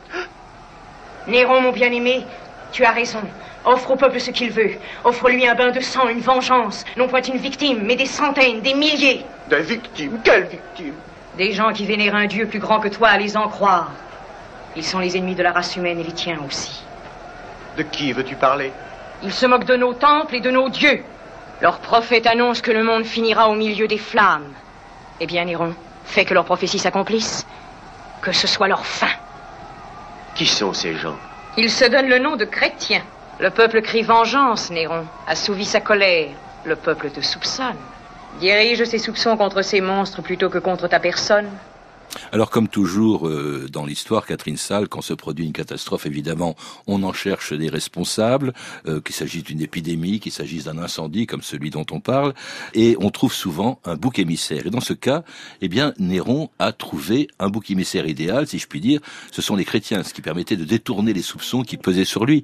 Néron, 1.28 1.60
mon 1.60 1.74
bien-aimé, 1.74 2.26
tu 2.72 2.86
as 2.86 2.92
raison. 2.92 3.20
Offre 3.66 3.92
au 3.92 3.96
peuple 3.98 4.22
ce 4.22 4.32
qu'il 4.32 4.52
veut. 4.52 4.72
Offre-lui 5.04 5.46
un 5.46 5.56
bain 5.56 5.72
de 5.72 5.82
sang, 5.82 6.08
une 6.08 6.22
vengeance. 6.22 6.86
Non 6.96 7.10
point 7.10 7.22
une 7.22 7.38
victime, 7.38 7.82
mais 7.84 7.98
des 7.98 8.06
centaines, 8.06 8.62
des 8.62 8.74
milliers. 8.74 9.26
Des 9.50 9.62
victimes 9.62 10.22
Quelles 10.24 10.46
victimes? 10.48 10.96
Des 11.38 11.52
gens 11.52 11.74
qui 11.74 11.86
vénèrent 11.86 12.16
un 12.16 12.28
Dieu 12.28 12.48
plus 12.48 12.60
grand 12.60 12.80
que 12.80 12.88
toi 12.88 13.10
à 13.10 13.18
les 13.18 13.36
en 13.36 13.50
croire. 13.50 13.92
Ils 14.78 14.86
sont 14.86 15.00
les 15.00 15.18
ennemis 15.18 15.36
de 15.36 15.44
la 15.44 15.52
race 15.52 15.76
humaine 15.76 16.00
et 16.00 16.04
les 16.04 16.14
tiens 16.14 16.40
aussi. 16.48 16.84
De 17.76 17.84
qui 17.84 18.14
veux-tu 18.14 18.36
parler? 18.36 18.72
Ils 19.24 19.34
se 19.34 19.46
moquent 19.46 19.66
de 19.66 19.76
nos 19.76 19.94
temples 19.94 20.36
et 20.36 20.42
de 20.42 20.52
nos 20.52 20.70
dieux. 20.70 21.04
Leurs 21.62 21.80
prophètes 21.80 22.28
annoncent 22.28 22.62
que 22.62 22.72
le 22.72 22.84
monde 22.84 23.04
finira 23.04 23.50
au 23.50 23.56
milieu 23.56 23.88
des 23.88 23.98
flammes. 23.98 24.54
Eh 25.20 25.26
bien, 25.26 25.46
Néron, 25.46 25.74
fais 26.06 26.26
que 26.26 26.34
leurs 26.34 26.46
prophéties 26.46 26.80
s'accomplissent. 26.80 27.46
Que 28.22 28.32
ce 28.32 28.48
soit 28.48 28.68
leur 28.68 28.86
fin. 28.86 29.10
Qui 30.36 30.46
sont 30.46 30.74
ces 30.74 30.96
gens? 30.96 31.16
Ils 31.58 31.72
se 31.72 31.86
donnent 31.86 32.10
le 32.10 32.20
nom 32.20 32.36
de 32.36 32.46
chrétiens. 32.46 33.04
Le 33.40 33.50
peuple 33.50 33.82
crie 33.82 34.04
vengeance, 34.04 34.70
Néron. 34.70 35.06
Assouvit 35.28 35.66
sa 35.66 35.82
colère. 35.82 36.30
Le 36.64 36.76
peuple 36.76 37.10
te 37.10 37.22
soupçonne. 37.22 37.78
Dirige 38.40 38.84
ses 38.84 39.00
soupçons 39.00 39.38
contre 39.38 39.64
ces 39.64 39.82
monstres 39.82 40.22
plutôt 40.22 40.50
que 40.50 40.60
contre 40.60 40.88
ta 40.88 41.00
personne. 41.00 41.50
Alors 42.32 42.50
comme 42.50 42.68
toujours 42.68 43.28
euh, 43.28 43.68
dans 43.72 43.86
l'histoire, 43.86 44.26
Catherine 44.26 44.58
Salle, 44.58 44.88
quand 44.88 45.02
se 45.02 45.14
produit 45.14 45.46
une 45.46 45.54
catastrophe, 45.54 46.06
évidemment, 46.06 46.56
on 46.88 47.04
en 47.04 47.14
cherche 47.14 47.54
des 47.54 47.70
responsables, 47.70 48.54
euh, 48.88 49.02
qu'il 49.02 49.16
s'agisse 49.16 49.44
d'une 49.44 49.62
épidémie, 49.62 50.20
qu'il 50.20 50.32
s'agisse 50.32 50.66
d'un 50.66 50.78
incendie 50.78 51.28
comme 51.28 51.42
celui 51.42 51.70
dont 51.70 51.86
on 51.92 52.00
parle, 52.00 52.34
et 52.74 52.96
on 53.00 53.10
trouve 53.10 53.34
souvent 53.34 53.80
un 53.86 53.96
bouc 53.96 54.20
émissaire. 54.20 54.66
Et 54.66 54.70
dans 54.70 54.82
ce 54.82 54.94
cas, 54.94 55.24
eh 55.62 55.68
bien, 55.68 55.94
Néron 56.00 56.50
a 56.60 56.72
trouvé 56.72 57.28
un 57.40 57.50
bouc 57.50 57.70
émissaire 57.72 58.08
idéal, 58.08 58.48
si 58.48 58.60
je 58.60 58.68
puis 58.68 58.82
dire. 58.82 59.00
Ce 59.32 59.42
sont 59.42 59.56
les 59.56 59.66
chrétiens, 59.66 60.04
ce 60.04 60.14
qui 60.14 60.22
permettait 60.22 60.58
de 60.58 60.66
détourner 60.66 61.14
les 61.14 61.22
soupçons 61.22 61.64
qui 61.64 61.78
pesaient 61.78 62.06
sur 62.06 62.26
lui. 62.26 62.44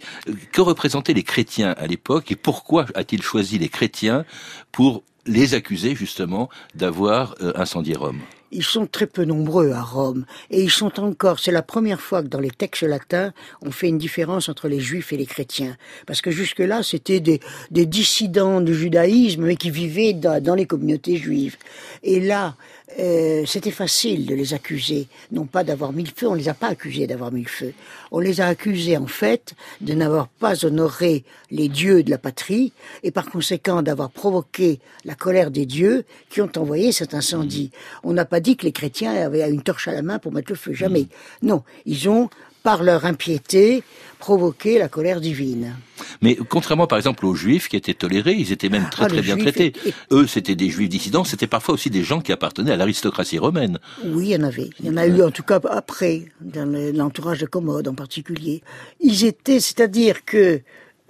Que 0.51 0.61
représentaient 0.61 1.13
les 1.13 1.23
chrétiens 1.23 1.73
à 1.77 1.87
l'époque 1.87 2.31
et 2.31 2.35
pourquoi 2.35 2.85
a-t-il 2.95 3.21
choisi 3.21 3.57
les 3.57 3.69
chrétiens 3.69 4.25
pour 4.71 5.03
les 5.25 5.53
accuser 5.53 5.95
justement 5.95 6.49
d'avoir 6.75 7.35
euh, 7.41 7.53
incendié 7.55 7.95
Rome? 7.95 8.19
Ils 8.55 8.63
sont 8.63 8.85
très 8.85 9.07
peu 9.07 9.25
nombreux 9.25 9.71
à 9.71 9.81
Rome 9.81 10.25
et 10.51 10.61
ils 10.61 10.69
sont 10.69 10.99
encore. 10.99 11.39
C'est 11.39 11.51
la 11.51 11.63
première 11.63 11.99
fois 11.99 12.21
que 12.21 12.27
dans 12.27 12.39
les 12.39 12.51
textes 12.51 12.83
latins, 12.83 13.33
on 13.63 13.71
fait 13.71 13.87
une 13.87 13.97
différence 13.97 14.47
entre 14.47 14.67
les 14.67 14.79
juifs 14.79 15.11
et 15.11 15.17
les 15.17 15.25
chrétiens, 15.25 15.75
parce 16.05 16.21
que 16.21 16.29
jusque-là, 16.29 16.83
c'était 16.83 17.19
des, 17.19 17.39
dissidents 17.71 18.61
du 18.61 18.75
judaïsme 18.75 19.45
mais 19.45 19.55
qui 19.55 19.71
vivaient 19.71 20.13
dans 20.13 20.55
les 20.55 20.67
communautés 20.67 21.17
juives. 21.17 21.57
Et 22.03 22.19
là, 22.19 22.55
euh, 22.99 23.43
c'était 23.45 23.71
facile 23.71 24.25
de 24.25 24.35
les 24.35 24.53
accuser, 24.53 25.07
non 25.31 25.45
pas 25.45 25.63
d'avoir 25.63 25.93
mis 25.93 26.03
le 26.03 26.11
feu. 26.15 26.27
On 26.27 26.33
les 26.33 26.49
a 26.49 26.53
pas 26.53 26.67
accusés 26.67 27.07
d'avoir 27.07 27.31
mis 27.31 27.43
le 27.43 27.49
feu. 27.49 27.73
On 28.11 28.19
les 28.19 28.41
a 28.41 28.47
accusés 28.47 28.97
en 28.97 29.07
fait 29.07 29.53
de 29.81 29.93
n'avoir 29.93 30.27
pas 30.27 30.65
honoré 30.65 31.23
les 31.49 31.69
dieux 31.69 32.03
de 32.03 32.09
la 32.09 32.17
patrie 32.17 32.73
et 33.01 33.11
par 33.11 33.29
conséquent 33.29 33.81
d'avoir 33.81 34.11
provoqué 34.11 34.79
la 35.05 35.15
colère 35.15 35.49
des 35.49 35.65
dieux 35.65 36.05
qui 36.29 36.41
ont 36.41 36.51
envoyé 36.55 36.91
cet 36.91 37.13
incendie. 37.13 37.71
On 38.03 38.13
n'a 38.13 38.25
pas 38.25 38.39
dit 38.39 38.57
que 38.57 38.65
les 38.65 38.71
chrétiens 38.71 39.13
avaient 39.13 39.49
une 39.49 39.63
torche 39.63 39.87
à 39.87 39.93
la 39.93 40.01
main 40.01 40.19
pour 40.19 40.31
mettre 40.31 40.51
le 40.51 40.57
feu, 40.57 40.73
jamais. 40.73 41.07
Non, 41.41 41.63
ils 41.85 42.09
ont 42.09 42.29
par 42.63 42.81
leur 42.81 43.05
impiété, 43.05 43.83
provoqué 44.19 44.79
la 44.79 44.87
colère 44.87 45.19
divine. 45.19 45.75
Mais 46.21 46.35
contrairement 46.35 46.87
par 46.87 46.97
exemple 46.97 47.25
aux 47.25 47.35
juifs 47.35 47.67
qui 47.67 47.75
étaient 47.75 47.93
tolérés, 47.93 48.33
ils 48.33 48.53
étaient 48.53 48.69
même 48.69 48.87
très 48.89 49.05
Ah, 49.05 49.07
très 49.09 49.21
bien 49.21 49.35
traités. 49.37 49.73
et- 49.85 49.93
Eux, 50.11 50.27
c'était 50.27 50.55
des 50.55 50.69
juifs 50.69 50.87
dissidents, 50.89 51.25
c'était 51.25 51.47
parfois 51.47 51.73
aussi 51.75 51.89
des 51.89 52.03
gens 52.03 52.21
qui 52.21 52.31
appartenaient 52.31 52.71
à 52.71 52.77
l'aristocratie 52.77 53.37
romaine. 53.37 53.79
Oui, 54.05 54.27
il 54.27 54.31
y 54.31 54.35
en 54.37 54.43
avait. 54.43 54.69
Il 54.79 54.85
y 54.85 54.89
en 54.89 54.97
a 54.97 55.05
eu 55.05 55.21
en 55.21 55.31
tout 55.31 55.43
cas 55.43 55.59
après, 55.69 56.25
dans 56.39 56.65
le- 56.65 56.91
l'entourage 56.91 57.39
de 57.39 57.45
Commode 57.45 57.87
en 57.89 57.95
particulier. 57.95 58.63
Ils 59.01 59.25
étaient, 59.25 59.59
c'est-à-dire 59.59 60.23
que 60.23 60.61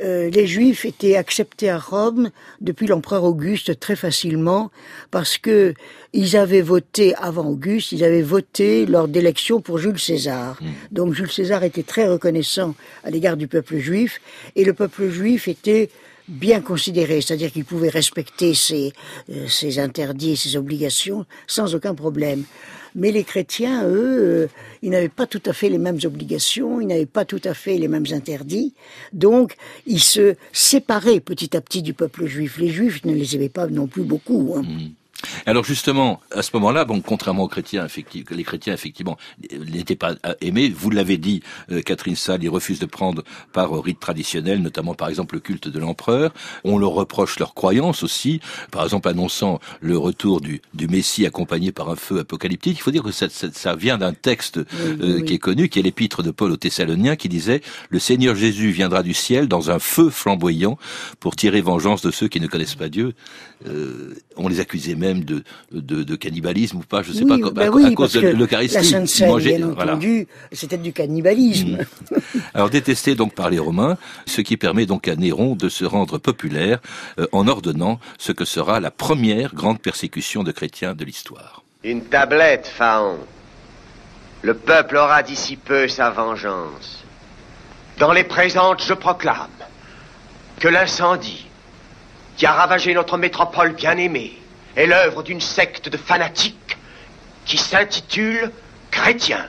euh, 0.03 0.29
les 0.29 0.47
Juifs 0.47 0.85
étaient 0.85 1.15
acceptés 1.15 1.69
à 1.69 1.79
Rome 1.79 2.29
depuis 2.61 2.87
l'empereur 2.87 3.23
Auguste 3.23 3.79
très 3.79 3.95
facilement 3.95 4.71
parce 5.11 5.37
que 5.37 5.73
ils 6.11 6.35
avaient 6.35 6.61
voté 6.61 7.15
avant 7.15 7.47
Auguste, 7.47 7.91
ils 7.91 8.03
avaient 8.03 8.21
voté 8.21 8.85
lors 8.85 9.07
d'élections 9.07 9.61
pour 9.61 9.77
Jules 9.77 9.99
César. 9.99 10.59
Donc 10.91 11.13
Jules 11.13 11.31
César 11.31 11.63
était 11.63 11.83
très 11.83 12.07
reconnaissant 12.07 12.75
à 13.03 13.09
l'égard 13.09 13.37
du 13.37 13.47
peuple 13.47 13.77
juif 13.77 14.19
et 14.55 14.65
le 14.65 14.73
peuple 14.73 15.09
juif 15.09 15.47
était 15.47 15.89
bien 16.27 16.61
considéré, 16.61 17.21
c'est-à-dire 17.21 17.51
qu'il 17.51 17.65
pouvait 17.65 17.89
respecter 17.89 18.53
ses, 18.53 18.93
euh, 19.29 19.47
ses 19.47 19.79
interdits 19.79 20.31
et 20.31 20.35
ses 20.35 20.55
obligations 20.55 21.25
sans 21.47 21.75
aucun 21.75 21.95
problème. 21.95 22.43
Mais 22.95 23.11
les 23.11 23.23
chrétiens, 23.23 23.87
eux, 23.87 24.19
euh, 24.21 24.47
ils 24.81 24.89
n'avaient 24.91 25.09
pas 25.09 25.25
tout 25.27 25.41
à 25.45 25.53
fait 25.53 25.69
les 25.69 25.77
mêmes 25.77 25.99
obligations, 26.03 26.79
ils 26.79 26.87
n'avaient 26.87 27.05
pas 27.05 27.25
tout 27.25 27.41
à 27.43 27.53
fait 27.53 27.77
les 27.77 27.87
mêmes 27.87 28.05
interdits, 28.11 28.73
donc 29.13 29.55
ils 29.87 29.99
se 30.03 30.35
séparaient 30.51 31.19
petit 31.19 31.55
à 31.57 31.61
petit 31.61 31.81
du 31.81 31.93
peuple 31.93 32.25
juif. 32.25 32.57
Les 32.59 32.69
juifs 32.69 33.03
ne 33.05 33.13
les 33.13 33.35
aimaient 33.35 33.49
pas 33.49 33.67
non 33.67 33.87
plus 33.87 34.03
beaucoup. 34.03 34.53
hein. 34.57 34.63
Alors 35.45 35.63
justement, 35.63 36.21
à 36.31 36.41
ce 36.41 36.51
moment-là, 36.55 36.85
bon, 36.85 37.01
contrairement 37.01 37.43
aux 37.43 37.47
chrétiens, 37.47 37.85
effectivement, 37.85 38.35
les 38.35 38.43
chrétiens 38.43 38.73
effectivement 38.73 39.17
n'étaient 39.51 39.95
pas 39.95 40.15
euh, 40.25 40.33
aimés. 40.41 40.69
Vous 40.69 40.89
l'avez 40.89 41.17
dit, 41.17 41.41
euh, 41.71 41.81
Catherine 41.81 42.15
Salle, 42.15 42.43
ils 42.43 42.49
refusent 42.49 42.79
de 42.79 42.85
prendre 42.85 43.23
par 43.51 43.75
euh, 43.75 43.79
rite 43.79 43.99
traditionnel, 43.99 44.61
notamment 44.61 44.93
par 44.93 45.09
exemple 45.09 45.35
le 45.35 45.41
culte 45.41 45.67
de 45.67 45.79
l'empereur. 45.79 46.33
On 46.63 46.77
leur 46.77 46.91
reproche 46.91 47.39
leur 47.39 47.53
croyance 47.53 48.03
aussi, 48.03 48.39
par 48.71 48.83
exemple 48.83 49.07
annonçant 49.09 49.59
le 49.81 49.97
retour 49.97 50.41
du, 50.41 50.61
du 50.73 50.87
Messie 50.87 51.25
accompagné 51.25 51.71
par 51.71 51.89
un 51.89 51.95
feu 51.95 52.19
apocalyptique. 52.19 52.77
Il 52.77 52.81
faut 52.81 52.91
dire 52.91 53.03
que 53.03 53.11
ça, 53.11 53.29
ça, 53.29 53.47
ça 53.51 53.75
vient 53.75 53.97
d'un 53.97 54.13
texte 54.13 54.57
euh, 54.57 55.17
oui. 55.17 55.25
qui 55.25 55.33
est 55.33 55.39
connu, 55.39 55.69
qui 55.69 55.79
est 55.79 55.83
l'épître 55.83 56.23
de 56.23 56.31
Paul 56.31 56.51
aux 56.51 56.57
Thessaloniens, 56.57 57.15
qui 57.15 57.29
disait 57.29 57.61
le 57.89 57.99
Seigneur 57.99 58.35
Jésus 58.35 58.71
viendra 58.71 59.03
du 59.03 59.13
ciel 59.13 59.47
dans 59.47 59.71
un 59.71 59.79
feu 59.79 60.09
flamboyant 60.09 60.77
pour 61.19 61.35
tirer 61.35 61.61
vengeance 61.61 62.01
de 62.01 62.11
ceux 62.11 62.27
qui 62.27 62.39
ne 62.39 62.47
connaissent 62.47 62.75
pas 62.75 62.89
Dieu. 62.89 63.13
Euh, 63.67 64.15
on 64.35 64.47
les 64.47 64.59
accusait 64.59 64.95
même 64.95 65.12
de, 65.21 65.43
de, 65.71 66.03
de 66.03 66.15
cannibalisme 66.15 66.77
ou 66.77 66.81
pas, 66.81 67.03
je 67.03 67.11
sais 67.13 67.23
oui, 67.23 67.41
pas, 67.41 67.47
à, 67.47 67.51
ben 67.51 67.67
à 67.67 67.69
oui, 67.69 67.93
cause 67.93 68.13
parce 68.13 68.23
de 68.23 68.29
l'Eucharistie. 68.29 68.75
La 68.77 68.83
Sainte 68.83 69.07
Seine, 69.07 69.29
mangeaient- 69.29 69.57
bien 69.57 69.67
voilà. 69.67 69.91
entendu, 69.93 70.27
c'était 70.51 70.77
du 70.77 70.93
cannibalisme. 70.93 71.79
Alors 72.53 72.69
détesté 72.69 73.15
donc 73.15 73.33
par 73.35 73.49
les 73.49 73.59
Romains, 73.59 73.97
ce 74.25 74.41
qui 74.41 74.57
permet 74.57 74.85
donc 74.85 75.07
à 75.07 75.15
Néron 75.15 75.55
de 75.55 75.69
se 75.69 75.85
rendre 75.85 76.17
populaire 76.17 76.79
euh, 77.19 77.27
en 77.31 77.47
ordonnant 77.47 77.99
ce 78.17 78.31
que 78.31 78.45
sera 78.45 78.79
la 78.79 78.91
première 78.91 79.53
grande 79.53 79.79
persécution 79.79 80.43
de 80.43 80.51
chrétiens 80.51 80.93
de 80.95 81.05
l'histoire. 81.05 81.63
Une 81.83 82.03
tablette, 82.05 82.67
Phaon. 82.67 83.17
Le 84.41 84.53
peuple 84.53 84.97
aura 84.97 85.23
d'ici 85.23 85.55
peu 85.55 85.87
sa 85.87 86.09
vengeance. 86.09 87.03
Dans 87.99 88.11
les 88.11 88.23
présentes, 88.23 88.83
je 88.83 88.93
proclame 88.93 89.47
que 90.59 90.67
l'incendie 90.67 91.45
qui 92.35 92.45
a 92.45 92.51
ravagé 92.53 92.93
notre 92.93 93.17
métropole 93.17 93.73
bien-aimée 93.73 94.33
est 94.75 94.87
l'œuvre 94.87 95.23
d'une 95.23 95.41
secte 95.41 95.89
de 95.89 95.97
fanatiques 95.97 96.77
qui 97.45 97.57
s'intitule 97.57 98.51
chrétiens. 98.91 99.47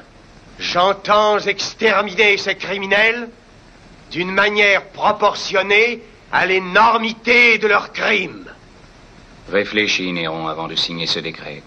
J'entends 0.59 1.39
exterminer 1.39 2.37
ces 2.37 2.57
criminels 2.57 3.29
d'une 4.11 4.31
manière 4.31 4.87
proportionnée 4.89 6.03
à 6.31 6.47
l'énormité 6.47 7.59
de 7.59 7.67
leurs 7.67 7.93
crimes. 7.93 8.51
Réfléchis, 9.51 10.13
Néron, 10.13 10.49
avant 10.49 10.69
de 10.69 10.75
signer 10.75 11.07
ce 11.07 11.19
décret. 11.19 11.63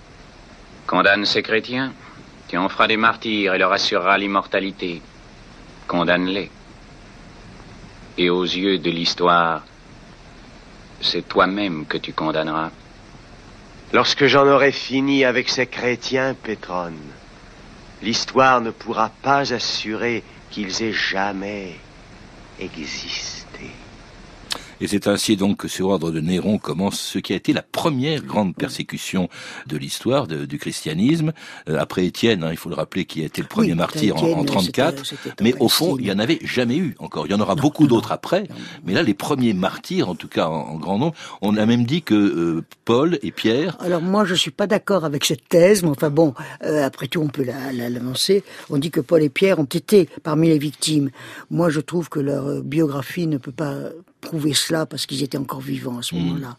Condamne 0.88 1.26
ces 1.26 1.44
chrétiens. 1.44 1.94
Tu 2.48 2.58
en 2.58 2.70
feras 2.70 2.88
des 2.88 2.98
martyrs 2.98 3.54
et 3.54 3.58
leur 3.58 3.72
assurera 3.74 4.18
l'immortalité. 4.18 5.02
Condamne-les. 5.88 6.50
Et 8.18 8.30
aux 8.30 8.44
yeux 8.44 8.80
de 8.80 8.90
l'histoire, 8.90 9.64
c'est 11.02 11.28
toi-même 11.28 11.86
que 11.86 11.98
tu 11.98 12.14
condamneras. 12.14 12.72
Lorsque 13.94 14.26
j'en 14.26 14.46
aurai 14.48 14.72
fini 14.72 15.24
avec 15.24 15.48
ces 15.50 15.66
chrétiens, 15.66 16.34
Pétrone, 16.34 17.00
l'histoire 18.02 18.60
ne 18.60 18.72
pourra 18.72 19.12
pas 19.22 19.54
assurer 19.54 20.24
qu'ils 20.52 20.84
aient 20.84 20.94
jamais 20.94 21.74
existé. 22.60 23.47
Et 24.80 24.88
c'est 24.88 25.08
ainsi 25.08 25.38
donc 25.38 25.58
que 25.58 25.68
sur 25.68 25.90
ordre 25.90 26.12
de 26.12 26.20
Néron 26.20 26.60
commence 26.60 27.00
ce 27.00 27.18
qui 27.18 27.34
a 27.34 27.36
été 27.36 27.52
la 27.52 27.64
première 27.64 28.22
grande 28.24 28.56
persécution 28.56 29.28
de 29.66 29.76
l'histoire 29.76 30.28
du 30.28 30.60
christianisme. 30.60 31.34
Euh, 31.68 31.80
après 31.80 32.06
Étienne, 32.06 32.44
hein, 32.44 32.52
il 32.52 32.58
faut 32.58 32.70
le 32.70 32.76
rappeler, 32.76 33.06
qui 33.06 33.24
a 33.24 33.26
été 33.26 33.42
le 33.42 33.48
premier 33.48 33.74
martyr 33.74 34.16
en, 34.18 34.40
en 34.40 34.46
34. 34.46 35.04
Mais 35.42 35.56
au 35.60 35.68
fond, 35.68 35.98
il 35.98 36.06
n'y 36.06 36.12
en 36.12 36.20
avait 36.20 36.40
jamais 36.44 36.78
eu 36.78 36.96
encore. 37.00 37.26
Il 37.26 37.32
y 37.32 37.36
en 37.36 37.40
aura 37.40 37.56
beaucoup 37.56 37.88
d'autres 37.88 38.12
après. 38.12 38.48
Mais 38.86 38.94
là, 38.94 39.02
les 39.02 39.16
premiers 39.16 39.54
martyrs, 39.54 40.10
en 40.10 40.16
tout 40.16 40.28
cas 40.28 40.48
en, 40.48 40.76
grand 40.76 41.00
nombre, 41.00 41.16
on 41.42 41.58
a 41.58 41.66
même 41.66 41.86
dit 41.86 42.04
que 42.04 42.14
euh, 42.14 42.64
Paul 42.86 43.18
et 43.24 43.32
Pierre... 43.32 43.78
Alors 43.80 44.02
moi, 44.02 44.26
je 44.26 44.36
suis 44.36 44.52
pas 44.52 44.68
d'accord 44.68 45.06
avec 45.06 45.26
cette 45.26 45.50
thèse, 45.50 45.82
mais 45.82 45.90
enfin 45.90 46.12
bon, 46.12 46.36
euh, 46.64 46.86
après 46.86 47.08
tout, 47.08 47.22
on 47.22 47.30
peut 47.30 47.46
l'annoncer. 47.46 48.44
On 48.70 48.78
dit 48.78 48.92
que 48.92 49.02
Paul 49.02 49.24
et 49.24 49.30
Pierre 49.30 49.58
ont 49.58 49.64
été 49.64 50.08
parmi 50.22 50.50
les 50.50 50.60
victimes. 50.60 51.10
Moi, 51.50 51.70
je 51.70 51.80
trouve 51.80 52.10
que 52.10 52.20
leur 52.20 52.62
biographie 52.62 53.26
ne 53.26 53.38
peut 53.38 53.52
pas 53.52 53.90
prouver 54.22 54.54
cela 54.54 54.86
parce 54.86 55.06
qu'ils 55.06 55.24
étaient 55.24 55.38
encore 55.38 55.62
vivants 55.62 55.98
à 55.98 56.02
ce 56.02 56.16
hmm. 56.16 56.20
moment-là. 56.20 56.58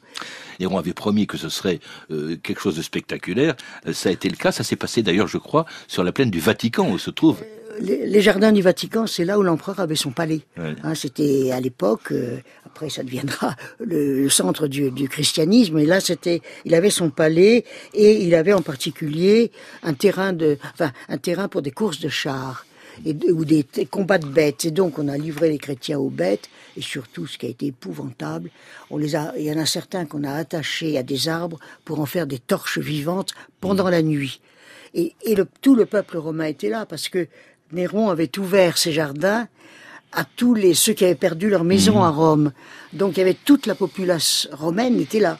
Et 0.61 0.67
on 0.67 0.79
avait 0.79 0.93
promis 0.93 1.27
que 1.27 1.37
ce 1.37 1.49
serait 1.49 1.81
euh, 2.11 2.37
quelque 2.43 2.61
chose 2.61 2.77
de 2.77 2.83
spectaculaire. 2.83 3.55
Euh, 3.87 3.93
ça 3.93 4.09
a 4.09 4.13
été 4.13 4.29
le 4.29 4.37
cas. 4.37 4.53
Ça 4.53 4.65
s'est 4.65 4.77
passé 4.77 5.03
d'ailleurs, 5.03 5.29
je 5.29 5.39
crois, 5.39 5.67
sur 5.87 6.03
la 6.05 6.13
plaine 6.13 6.31
du 6.31 6.41
Vatican 6.41 6.91
où 6.91 6.99
se 6.99 7.11
trouve. 7.11 7.39
Euh, 7.43 7.79
les, 7.81 8.21
jardins 8.21 8.51
du 8.51 8.61
Vatican, 8.61 9.07
c'est 9.07 9.25
là 9.25 9.39
où 9.39 9.43
l'empereur 9.43 9.79
avait 9.79 9.95
son 9.95 10.11
palais. 10.11 10.41
Hein, 10.57 10.97
c'était 10.97 11.53
à 11.53 11.61
l'époque. 11.61 12.13
après, 12.67 12.91
ça 12.91 13.05
deviendra 13.05 13.55
le, 13.81 14.29
centre 14.29 14.67
du, 14.67 14.91
du, 14.91 15.09
christianisme. 15.09 15.79
Et 15.79 15.87
là, 15.87 16.01
c'était, 16.01 16.43
il 16.65 16.75
avait 16.75 16.91
son 16.91 17.11
palais 17.11 17.65
et 17.95 18.25
il 18.25 18.35
avait 18.35 18.53
en 18.53 18.63
particulier 18.63 19.53
un 19.85 19.95
terrain 19.95 20.33
de, 20.33 20.59
enfin, 20.75 20.91
un 21.09 21.19
terrain 21.19 21.47
pour 21.47 21.63
des 21.63 21.71
courses 21.71 22.01
de 22.01 22.09
chars 22.09 22.65
et, 23.05 23.15
ou 23.31 23.45
des, 23.45 23.65
combats 23.91 24.19
de 24.19 24.27
bêtes. 24.27 24.65
Et 24.65 24.71
donc, 24.71 24.99
on 24.99 25.09
a 25.09 25.17
livré 25.17 25.49
les 25.49 25.59
chrétiens 25.59 25.99
aux 25.99 26.11
bêtes, 26.11 26.49
et 26.77 26.83
surtout, 26.83 27.27
ce 27.27 27.39
qui 27.39 27.47
a 27.47 27.49
été 27.49 27.67
épouvantable, 27.67 28.51
on 28.91 28.99
les 28.99 29.17
a, 29.17 29.33
il 29.37 29.45
y 29.45 29.53
en 29.53 29.59
a 29.59 29.67
certains 29.67 30.07
qu'on 30.07 30.25
a 30.25 30.33
attachés 30.33 30.99
à 30.99 31.03
des 31.03 31.29
arbres 31.29 31.59
pour 31.85 32.01
en 32.01 32.07
faire 32.07 32.27
des 32.27 32.39
torches 32.39 32.79
vivantes 32.79 33.33
pendant 33.61 33.87
mmh. 33.87 33.91
la 33.91 34.03
nuit. 34.03 34.41
Et, 34.95 35.15
et 35.25 35.35
le, 35.35 35.47
tout 35.61 35.75
le 35.75 35.87
peuple 35.87 36.17
romain 36.17 36.47
était 36.47 36.71
là, 36.71 36.87
parce 36.87 37.09
que 37.09 37.29
Néron 37.73 38.11
avait 38.11 38.39
ouvert 38.39 38.79
ses 38.79 38.93
jardins 38.93 39.49
à 40.13 40.25
tous 40.25 40.55
les 40.55 40.73
ceux 40.73 40.95
qui 40.95 41.05
avaient 41.05 41.15
perdu 41.15 41.51
leur 41.51 41.65
maison 41.65 42.01
mmh. 42.01 42.03
à 42.03 42.11
Rome. 42.11 42.53
Donc 42.93 43.17
il 43.17 43.19
y 43.19 43.23
avait 43.23 43.37
toute 43.45 43.67
la 43.67 43.75
population 43.75 44.51
romaine 44.53 44.99
était 45.01 45.21
là. 45.21 45.39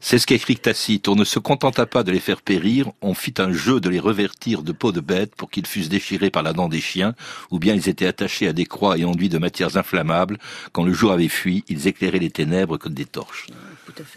C'est 0.00 0.18
ce 0.18 0.26
qu'écrit 0.26 0.56
Tacite. 0.56 1.08
On 1.08 1.16
ne 1.16 1.24
se 1.24 1.38
contenta 1.38 1.86
pas 1.86 2.02
de 2.02 2.12
les 2.12 2.20
faire 2.20 2.42
périr, 2.42 2.90
on 3.02 3.14
fit 3.14 3.34
un 3.38 3.52
jeu 3.52 3.80
de 3.80 3.88
les 3.88 3.98
revertir 3.98 4.62
de 4.62 4.72
peau 4.72 4.92
de 4.92 5.00
bête 5.00 5.34
pour 5.34 5.50
qu'ils 5.50 5.66
fussent 5.66 5.88
déchirés 5.88 6.30
par 6.30 6.42
la 6.42 6.52
dent 6.52 6.68
des 6.68 6.80
chiens, 6.80 7.14
ou 7.50 7.58
bien 7.58 7.74
ils 7.74 7.88
étaient 7.88 8.06
attachés 8.06 8.48
à 8.48 8.52
des 8.52 8.64
croix 8.64 8.98
et 8.98 9.04
enduits 9.04 9.28
de 9.28 9.38
matières 9.38 9.76
inflammables. 9.76 10.38
Quand 10.72 10.84
le 10.84 10.92
jour 10.92 11.12
avait 11.12 11.28
fui, 11.28 11.64
ils 11.68 11.86
éclairaient 11.88 12.18
les 12.18 12.30
ténèbres 12.30 12.76
comme 12.78 12.94
des 12.94 13.04
torches. 13.04 13.46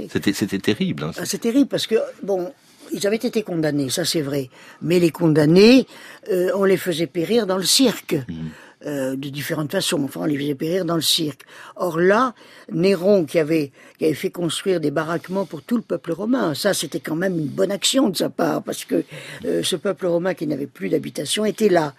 C'était, 0.09 0.33
c'était 0.33 0.59
terrible. 0.59 1.03
Hein, 1.03 1.11
ah, 1.17 1.25
c'est 1.25 1.39
terrible 1.39 1.67
parce 1.67 1.87
que, 1.87 1.95
bon, 2.23 2.51
ils 2.91 3.05
avaient 3.07 3.15
été 3.15 3.43
condamnés, 3.43 3.89
ça 3.89 4.05
c'est 4.05 4.21
vrai. 4.21 4.49
Mais 4.81 4.99
les 4.99 5.11
condamnés, 5.11 5.87
euh, 6.31 6.51
on 6.55 6.63
les 6.63 6.77
faisait 6.77 7.07
périr 7.07 7.47
dans 7.47 7.57
le 7.57 7.63
cirque. 7.63 8.15
Mmh. 8.27 8.49
Euh, 8.85 9.17
de 9.17 9.27
différentes 9.27 9.73
façons. 9.73 10.01
Enfin, 10.05 10.21
on 10.21 10.25
les 10.25 10.37
faisait 10.37 10.55
périr 10.55 10.85
dans 10.85 10.95
le 10.95 11.01
cirque. 11.01 11.41
Or 11.75 11.99
là, 11.99 12.33
Néron, 12.71 13.25
qui 13.25 13.37
avait, 13.37 13.73
qui 13.97 14.05
avait 14.05 14.13
fait 14.13 14.29
construire 14.29 14.79
des 14.79 14.89
baraquements 14.89 15.45
pour 15.45 15.63
tout 15.63 15.75
le 15.75 15.81
peuple 15.81 16.13
romain, 16.13 16.53
ça 16.53 16.73
c'était 16.73 17.01
quand 17.01 17.17
même 17.17 17.37
une 17.37 17.47
bonne 17.47 17.73
action 17.73 18.07
de 18.07 18.15
sa 18.15 18.29
part, 18.29 18.63
parce 18.63 18.85
que 18.85 19.03
euh, 19.43 19.63
ce 19.63 19.75
peuple 19.75 20.05
romain 20.05 20.33
qui 20.33 20.47
n'avait 20.47 20.65
plus 20.65 20.87
d'habitation 20.87 21.43
était 21.43 21.67
là. 21.67 21.93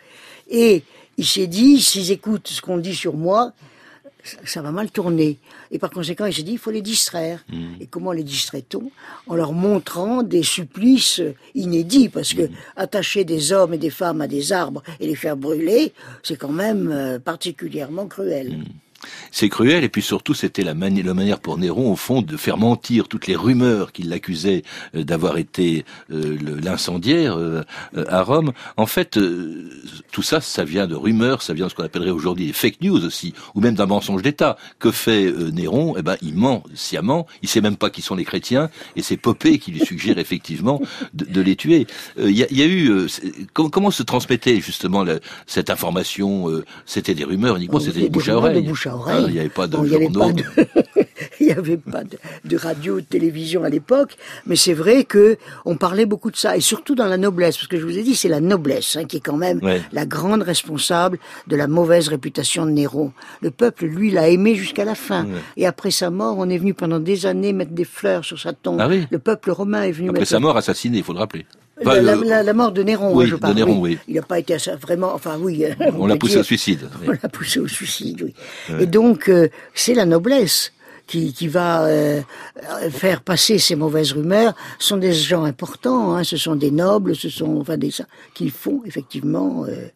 Et 0.48 0.82
il 1.18 1.26
s'est 1.26 1.48
dit, 1.48 1.82
s'ils 1.82 2.12
écoutent 2.12 2.48
ce 2.48 2.62
qu'on 2.62 2.78
dit 2.78 2.94
sur 2.94 3.12
moi, 3.12 3.52
ça 4.44 4.62
va 4.62 4.70
mal 4.70 4.90
tourner. 4.90 5.38
Et 5.70 5.78
par 5.78 5.90
conséquent, 5.90 6.26
il 6.26 6.34
s'est 6.34 6.42
dit, 6.42 6.52
il 6.52 6.58
faut 6.58 6.70
les 6.70 6.82
distraire. 6.82 7.44
Mmh. 7.48 7.80
Et 7.80 7.86
comment 7.86 8.12
les 8.12 8.24
distrait-on? 8.24 8.90
En 9.26 9.34
leur 9.34 9.52
montrant 9.52 10.22
des 10.22 10.42
supplices 10.42 11.22
inédits, 11.54 12.08
parce 12.08 12.34
que 12.34 12.42
mmh. 12.42 12.54
attacher 12.76 13.24
des 13.24 13.52
hommes 13.52 13.74
et 13.74 13.78
des 13.78 13.90
femmes 13.90 14.20
à 14.20 14.26
des 14.26 14.52
arbres 14.52 14.82
et 14.98 15.06
les 15.06 15.14
faire 15.14 15.36
brûler, 15.36 15.92
c'est 16.22 16.36
quand 16.36 16.52
même 16.52 16.90
euh, 16.92 17.18
particulièrement 17.18 18.06
cruel. 18.06 18.58
Mmh. 18.58 18.64
C'est 19.30 19.48
cruel, 19.48 19.84
et 19.84 19.88
puis 19.88 20.02
surtout, 20.02 20.34
c'était 20.34 20.62
la, 20.62 20.74
manière 20.74 21.40
pour 21.40 21.56
Néron, 21.56 21.92
au 21.92 21.96
fond, 21.96 22.22
de 22.22 22.36
faire 22.36 22.58
mentir 22.58 23.08
toutes 23.08 23.26
les 23.26 23.36
rumeurs 23.36 23.92
qui 23.92 24.02
l'accusaient 24.02 24.62
euh, 24.94 25.04
d'avoir 25.04 25.38
été 25.38 25.84
euh, 26.12 26.36
l'incendiaire 26.62 27.36
euh, 27.38 27.62
à 28.08 28.22
Rome. 28.22 28.52
En 28.76 28.86
fait, 28.86 29.18
tout 30.12 30.22
ça, 30.22 30.40
ça 30.40 30.64
vient 30.64 30.86
de 30.86 30.94
rumeurs, 30.94 31.42
ça 31.42 31.54
vient 31.54 31.66
de 31.66 31.70
ce 31.70 31.74
qu'on 31.74 31.84
appellerait 31.84 32.10
aujourd'hui 32.10 32.46
des 32.46 32.52
fake 32.52 32.80
news 32.80 33.04
aussi, 33.04 33.34
ou 33.54 33.60
même 33.60 33.74
d'un 33.74 33.86
mensonge 33.86 34.22
d'État. 34.22 34.56
Que 34.78 34.90
fait 34.90 35.32
Néron? 35.52 35.94
Eh 35.98 36.02
ben, 36.02 36.16
il 36.22 36.34
ment 36.34 36.62
sciemment, 36.74 37.26
il 37.42 37.48
sait 37.48 37.60
même 37.60 37.76
pas 37.76 37.90
qui 37.90 38.02
sont 38.02 38.14
les 38.14 38.24
chrétiens, 38.24 38.70
et 38.96 39.02
c'est 39.02 39.16
Popée 39.16 39.58
qui 39.58 39.70
lui 39.70 39.80
suggère 39.80 40.18
effectivement 40.18 40.80
de, 41.14 41.40
les 41.40 41.56
tuer. 41.56 41.86
Il 42.18 42.30
y, 42.30 42.62
a, 42.62 42.66
eu... 42.66 43.06
comment, 43.52 43.90
se 43.90 44.02
transmettait 44.02 44.60
justement 44.60 45.04
cette 45.46 45.70
information 45.70 46.48
C'était 46.86 47.14
des 47.14 47.24
rumeurs 47.24 47.56
uniquement, 47.56 47.80
c'était 47.80 48.00
des 48.00 48.10
bouche 48.60 48.86
à 48.86 48.89
oreille. 48.94 49.24
Ah, 49.24 49.28
il 49.28 49.32
n'y 49.34 49.40
avait 49.40 49.48
pas 49.48 49.66
de 49.66 49.76
journaux. 49.84 50.32
Il 51.40 51.46
n'y 51.46 51.52
avait 51.52 51.76
pas 51.76 52.02
de, 52.44 52.56
radio, 52.56 53.00
de 53.00 53.04
télévision 53.04 53.64
à 53.64 53.68
l'époque, 53.68 54.16
mais 54.46 54.56
c'est 54.56 54.74
vrai 54.74 55.04
que 55.04 55.36
on 55.64 55.76
parlait 55.76 56.06
beaucoup 56.06 56.30
de 56.30 56.36
ça, 56.36 56.56
et 56.56 56.60
surtout 56.60 56.94
dans 56.94 57.06
la 57.06 57.16
noblesse, 57.16 57.56
parce 57.56 57.66
que 57.66 57.78
je 57.78 57.84
vous 57.84 57.98
ai 57.98 58.02
dit, 58.02 58.14
c'est 58.14 58.28
la 58.28 58.40
noblesse 58.40 58.96
hein, 58.96 59.04
qui 59.04 59.18
est 59.18 59.20
quand 59.20 59.36
même 59.36 59.60
la 59.92 60.06
grande 60.06 60.42
responsable 60.42 61.18
de 61.46 61.56
la 61.56 61.66
mauvaise 61.66 62.08
réputation 62.08 62.66
de 62.66 62.70
Néron. 62.70 63.12
Le 63.40 63.50
peuple, 63.50 63.86
lui, 63.86 64.10
l'a 64.10 64.28
aimé 64.28 64.54
jusqu'à 64.54 64.84
la 64.84 64.94
fin, 64.94 65.26
et 65.56 65.66
après 65.66 65.90
sa 65.90 66.10
mort, 66.10 66.36
on 66.38 66.48
est 66.48 66.58
venu 66.58 66.74
pendant 66.74 67.00
des 67.00 67.26
années 67.26 67.52
mettre 67.52 67.72
des 67.72 67.84
fleurs 67.84 68.24
sur 68.24 68.38
sa 68.38 68.52
tombe. 68.52 68.80
Ah 68.80 68.88
le 68.88 69.18
peuple 69.18 69.50
romain 69.50 69.82
est 69.82 69.92
venu 69.92 70.10
après 70.10 70.24
sa 70.24 70.40
mort 70.40 70.56
assassiné, 70.56 70.98
il 70.98 71.04
faut 71.04 71.12
le 71.12 71.18
rappeler. 71.18 71.46
La, 71.80 72.52
mort 72.52 72.72
de 72.72 72.82
Néron, 72.82 73.14
oui, 73.14 73.26
je 73.26 73.36
parle. 73.36 73.54
De 73.54 73.58
Néron, 73.58 73.78
oui. 73.78 73.98
Il 74.08 74.14
n'a 74.14 74.22
pas 74.22 74.38
été 74.38 74.56
vraiment, 74.80 75.12
enfin 75.14 75.38
oui. 75.40 75.64
On, 75.98 76.06
l'a 76.06 76.16
poussé 76.16 76.38
au 76.38 76.42
suicide. 76.42 76.88
On 77.06 77.10
l'a 77.10 77.28
poussé 77.28 77.60
au 77.60 77.68
suicide, 77.68 78.22
oui. 78.22 78.34
Et 78.80 78.86
donc, 78.86 79.28
euh, 79.28 79.48
c'est 79.74 79.94
la 79.94 80.04
noblesse 80.04 80.72
qui, 81.10 81.32
qui 81.32 81.48
va 81.48 81.82
euh, 81.82 82.22
faire 82.90 83.20
passer 83.20 83.58
ces 83.58 83.74
mauvaises 83.74 84.12
rumeurs 84.12 84.54
sont 84.78 84.96
des 84.96 85.12
gens 85.12 85.42
importants. 85.42 86.14
Hein, 86.14 86.22
ce 86.22 86.36
sont 86.36 86.54
des 86.54 86.70
nobles, 86.70 87.16
ce 87.16 87.28
sont 87.28 87.58
enfin 87.60 87.76
des 87.76 87.90
qui 88.32 88.48
font 88.48 88.82
effectivement 88.86 89.64
euh, 89.66 89.88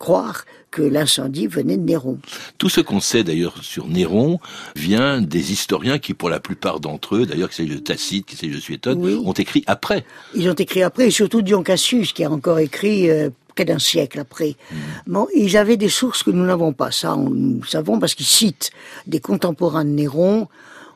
croire 0.00 0.44
que 0.72 0.82
l'incendie 0.82 1.46
venait 1.46 1.76
de 1.76 1.84
Néron. 1.84 2.18
Tout 2.58 2.68
ce 2.68 2.80
qu'on 2.80 2.98
sait 2.98 3.22
d'ailleurs 3.22 3.62
sur 3.62 3.86
Néron 3.86 4.40
vient 4.74 5.22
des 5.22 5.52
historiens 5.52 5.98
qui, 5.98 6.12
pour 6.12 6.28
la 6.28 6.40
plupart 6.40 6.80
d'entre 6.80 7.14
eux, 7.14 7.26
d'ailleurs 7.26 7.50
qui 7.50 7.56
s'agit 7.56 7.76
de 7.76 7.78
Tacite, 7.78 8.26
qui 8.26 8.34
s'agit 8.34 8.52
de 8.52 8.58
Suétone, 8.58 9.02
ont 9.24 9.32
écrit 9.32 9.62
après. 9.68 10.04
Ils 10.34 10.50
ont 10.50 10.54
écrit 10.54 10.82
après, 10.82 11.06
et 11.06 11.10
surtout 11.12 11.42
Dion 11.42 11.62
Cassius, 11.62 12.12
qui 12.12 12.24
a 12.24 12.30
encore 12.30 12.58
écrit 12.58 13.08
euh, 13.08 13.30
près 13.56 13.64
d'un 13.64 13.78
siècle 13.78 14.20
après. 14.20 14.54
Mmh. 14.70 14.76
Bon, 15.08 15.26
ils 15.34 15.56
avaient 15.56 15.76
des 15.78 15.88
sources 15.88 16.22
que 16.22 16.30
nous 16.30 16.44
n'avons 16.44 16.72
pas. 16.72 16.92
Ça, 16.92 17.16
nous 17.16 17.64
savons 17.64 17.98
parce 17.98 18.14
qu'ils 18.14 18.26
citent 18.26 18.70
des 19.06 19.18
contemporains 19.18 19.84
de 19.84 19.90
Néron. 19.90 20.46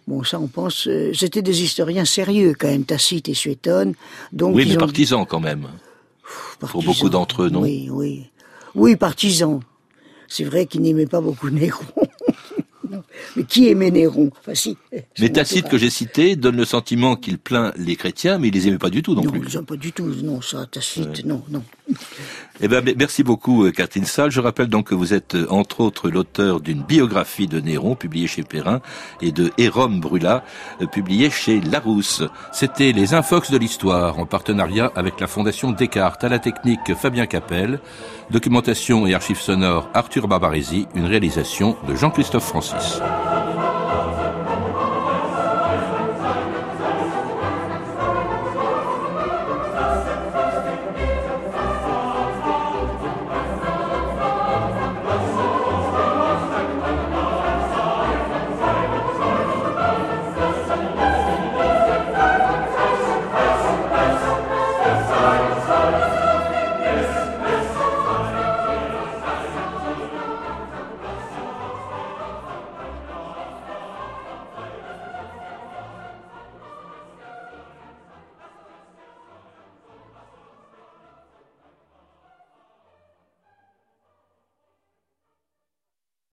Bon, 0.06 0.22
ça, 0.22 0.38
on 0.38 0.46
pense, 0.46 0.86
euh, 0.86 1.12
c'était 1.14 1.42
des 1.42 1.62
historiens 1.62 2.04
sérieux 2.04 2.54
quand 2.58 2.68
même, 2.68 2.84
Tacite 2.84 3.28
et 3.28 3.34
Suétone. 3.34 3.94
Donc, 4.32 4.54
oui, 4.54 4.66
mais 4.68 4.76
partisans 4.76 5.24
quand 5.26 5.40
même. 5.40 5.68
Pour 6.58 6.82
beaucoup 6.82 7.08
d'entre 7.08 7.44
eux, 7.44 7.48
non 7.48 7.62
Oui, 7.62 7.88
oui. 7.90 8.26
Oui, 8.74 8.96
partisans. 8.96 9.60
C'est 10.28 10.44
vrai 10.44 10.66
qu'ils 10.66 10.82
n'aimaient 10.82 11.06
pas 11.06 11.20
beaucoup 11.20 11.48
Néron. 11.50 11.84
Mais 13.36 13.44
qui 13.44 13.68
aimait 13.68 13.90
Néron? 13.90 14.30
Enfin, 14.40 14.54
si, 14.54 14.76
Mais 15.18 15.28
Tacite 15.28 15.68
que 15.68 15.78
j'ai 15.78 15.90
cité 15.90 16.36
donne 16.36 16.56
le 16.56 16.64
sentiment 16.64 17.16
qu'il 17.16 17.38
plaint 17.38 17.72
les 17.76 17.96
chrétiens, 17.96 18.38
mais 18.38 18.48
il 18.48 18.54
les 18.54 18.68
aimait 18.68 18.78
pas 18.78 18.90
du 18.90 19.02
tout 19.02 19.14
non, 19.14 19.22
non 19.22 19.30
plus. 19.30 19.40
Ils 19.40 19.58
les 19.58 19.64
pas 19.64 19.76
du 19.76 19.92
tout, 19.92 20.06
non, 20.22 20.40
ça, 20.40 20.66
Tacite, 20.66 21.24
non, 21.24 21.42
non. 21.48 21.62
Eh 22.62 22.68
ben, 22.68 22.84
merci 22.98 23.22
beaucoup, 23.22 23.64
euh, 23.64 23.72
Catherine 23.72 24.04
Salle. 24.04 24.30
Je 24.30 24.40
rappelle 24.40 24.66
donc 24.66 24.88
que 24.88 24.94
vous 24.94 25.14
êtes, 25.14 25.34
euh, 25.34 25.46
entre 25.48 25.80
autres, 25.80 26.10
l'auteur 26.10 26.60
d'une 26.60 26.82
biographie 26.82 27.46
de 27.46 27.58
Néron, 27.58 27.94
publiée 27.94 28.26
chez 28.26 28.42
Perrin, 28.42 28.82
et 29.22 29.32
de 29.32 29.50
Hérom 29.56 29.98
Brula, 29.98 30.44
euh, 30.82 30.86
publiée 30.86 31.30
chez 31.30 31.62
Larousse. 31.62 32.22
C'était 32.52 32.92
les 32.92 33.14
Infox 33.14 33.50
de 33.50 33.56
l'Histoire, 33.56 34.18
en 34.18 34.26
partenariat 34.26 34.92
avec 34.94 35.20
la 35.20 35.26
Fondation 35.26 35.72
Descartes, 35.72 36.22
à 36.22 36.28
la 36.28 36.38
technique 36.38 36.94
Fabien 36.94 37.24
Capel, 37.24 37.80
documentation 38.30 39.06
et 39.06 39.14
archives 39.14 39.40
sonores 39.40 39.88
Arthur 39.94 40.28
Barbaresi, 40.28 40.86
une 40.94 41.06
réalisation 41.06 41.78
de 41.88 41.94
Jean-Christophe 41.94 42.44
Francis. 42.44 43.00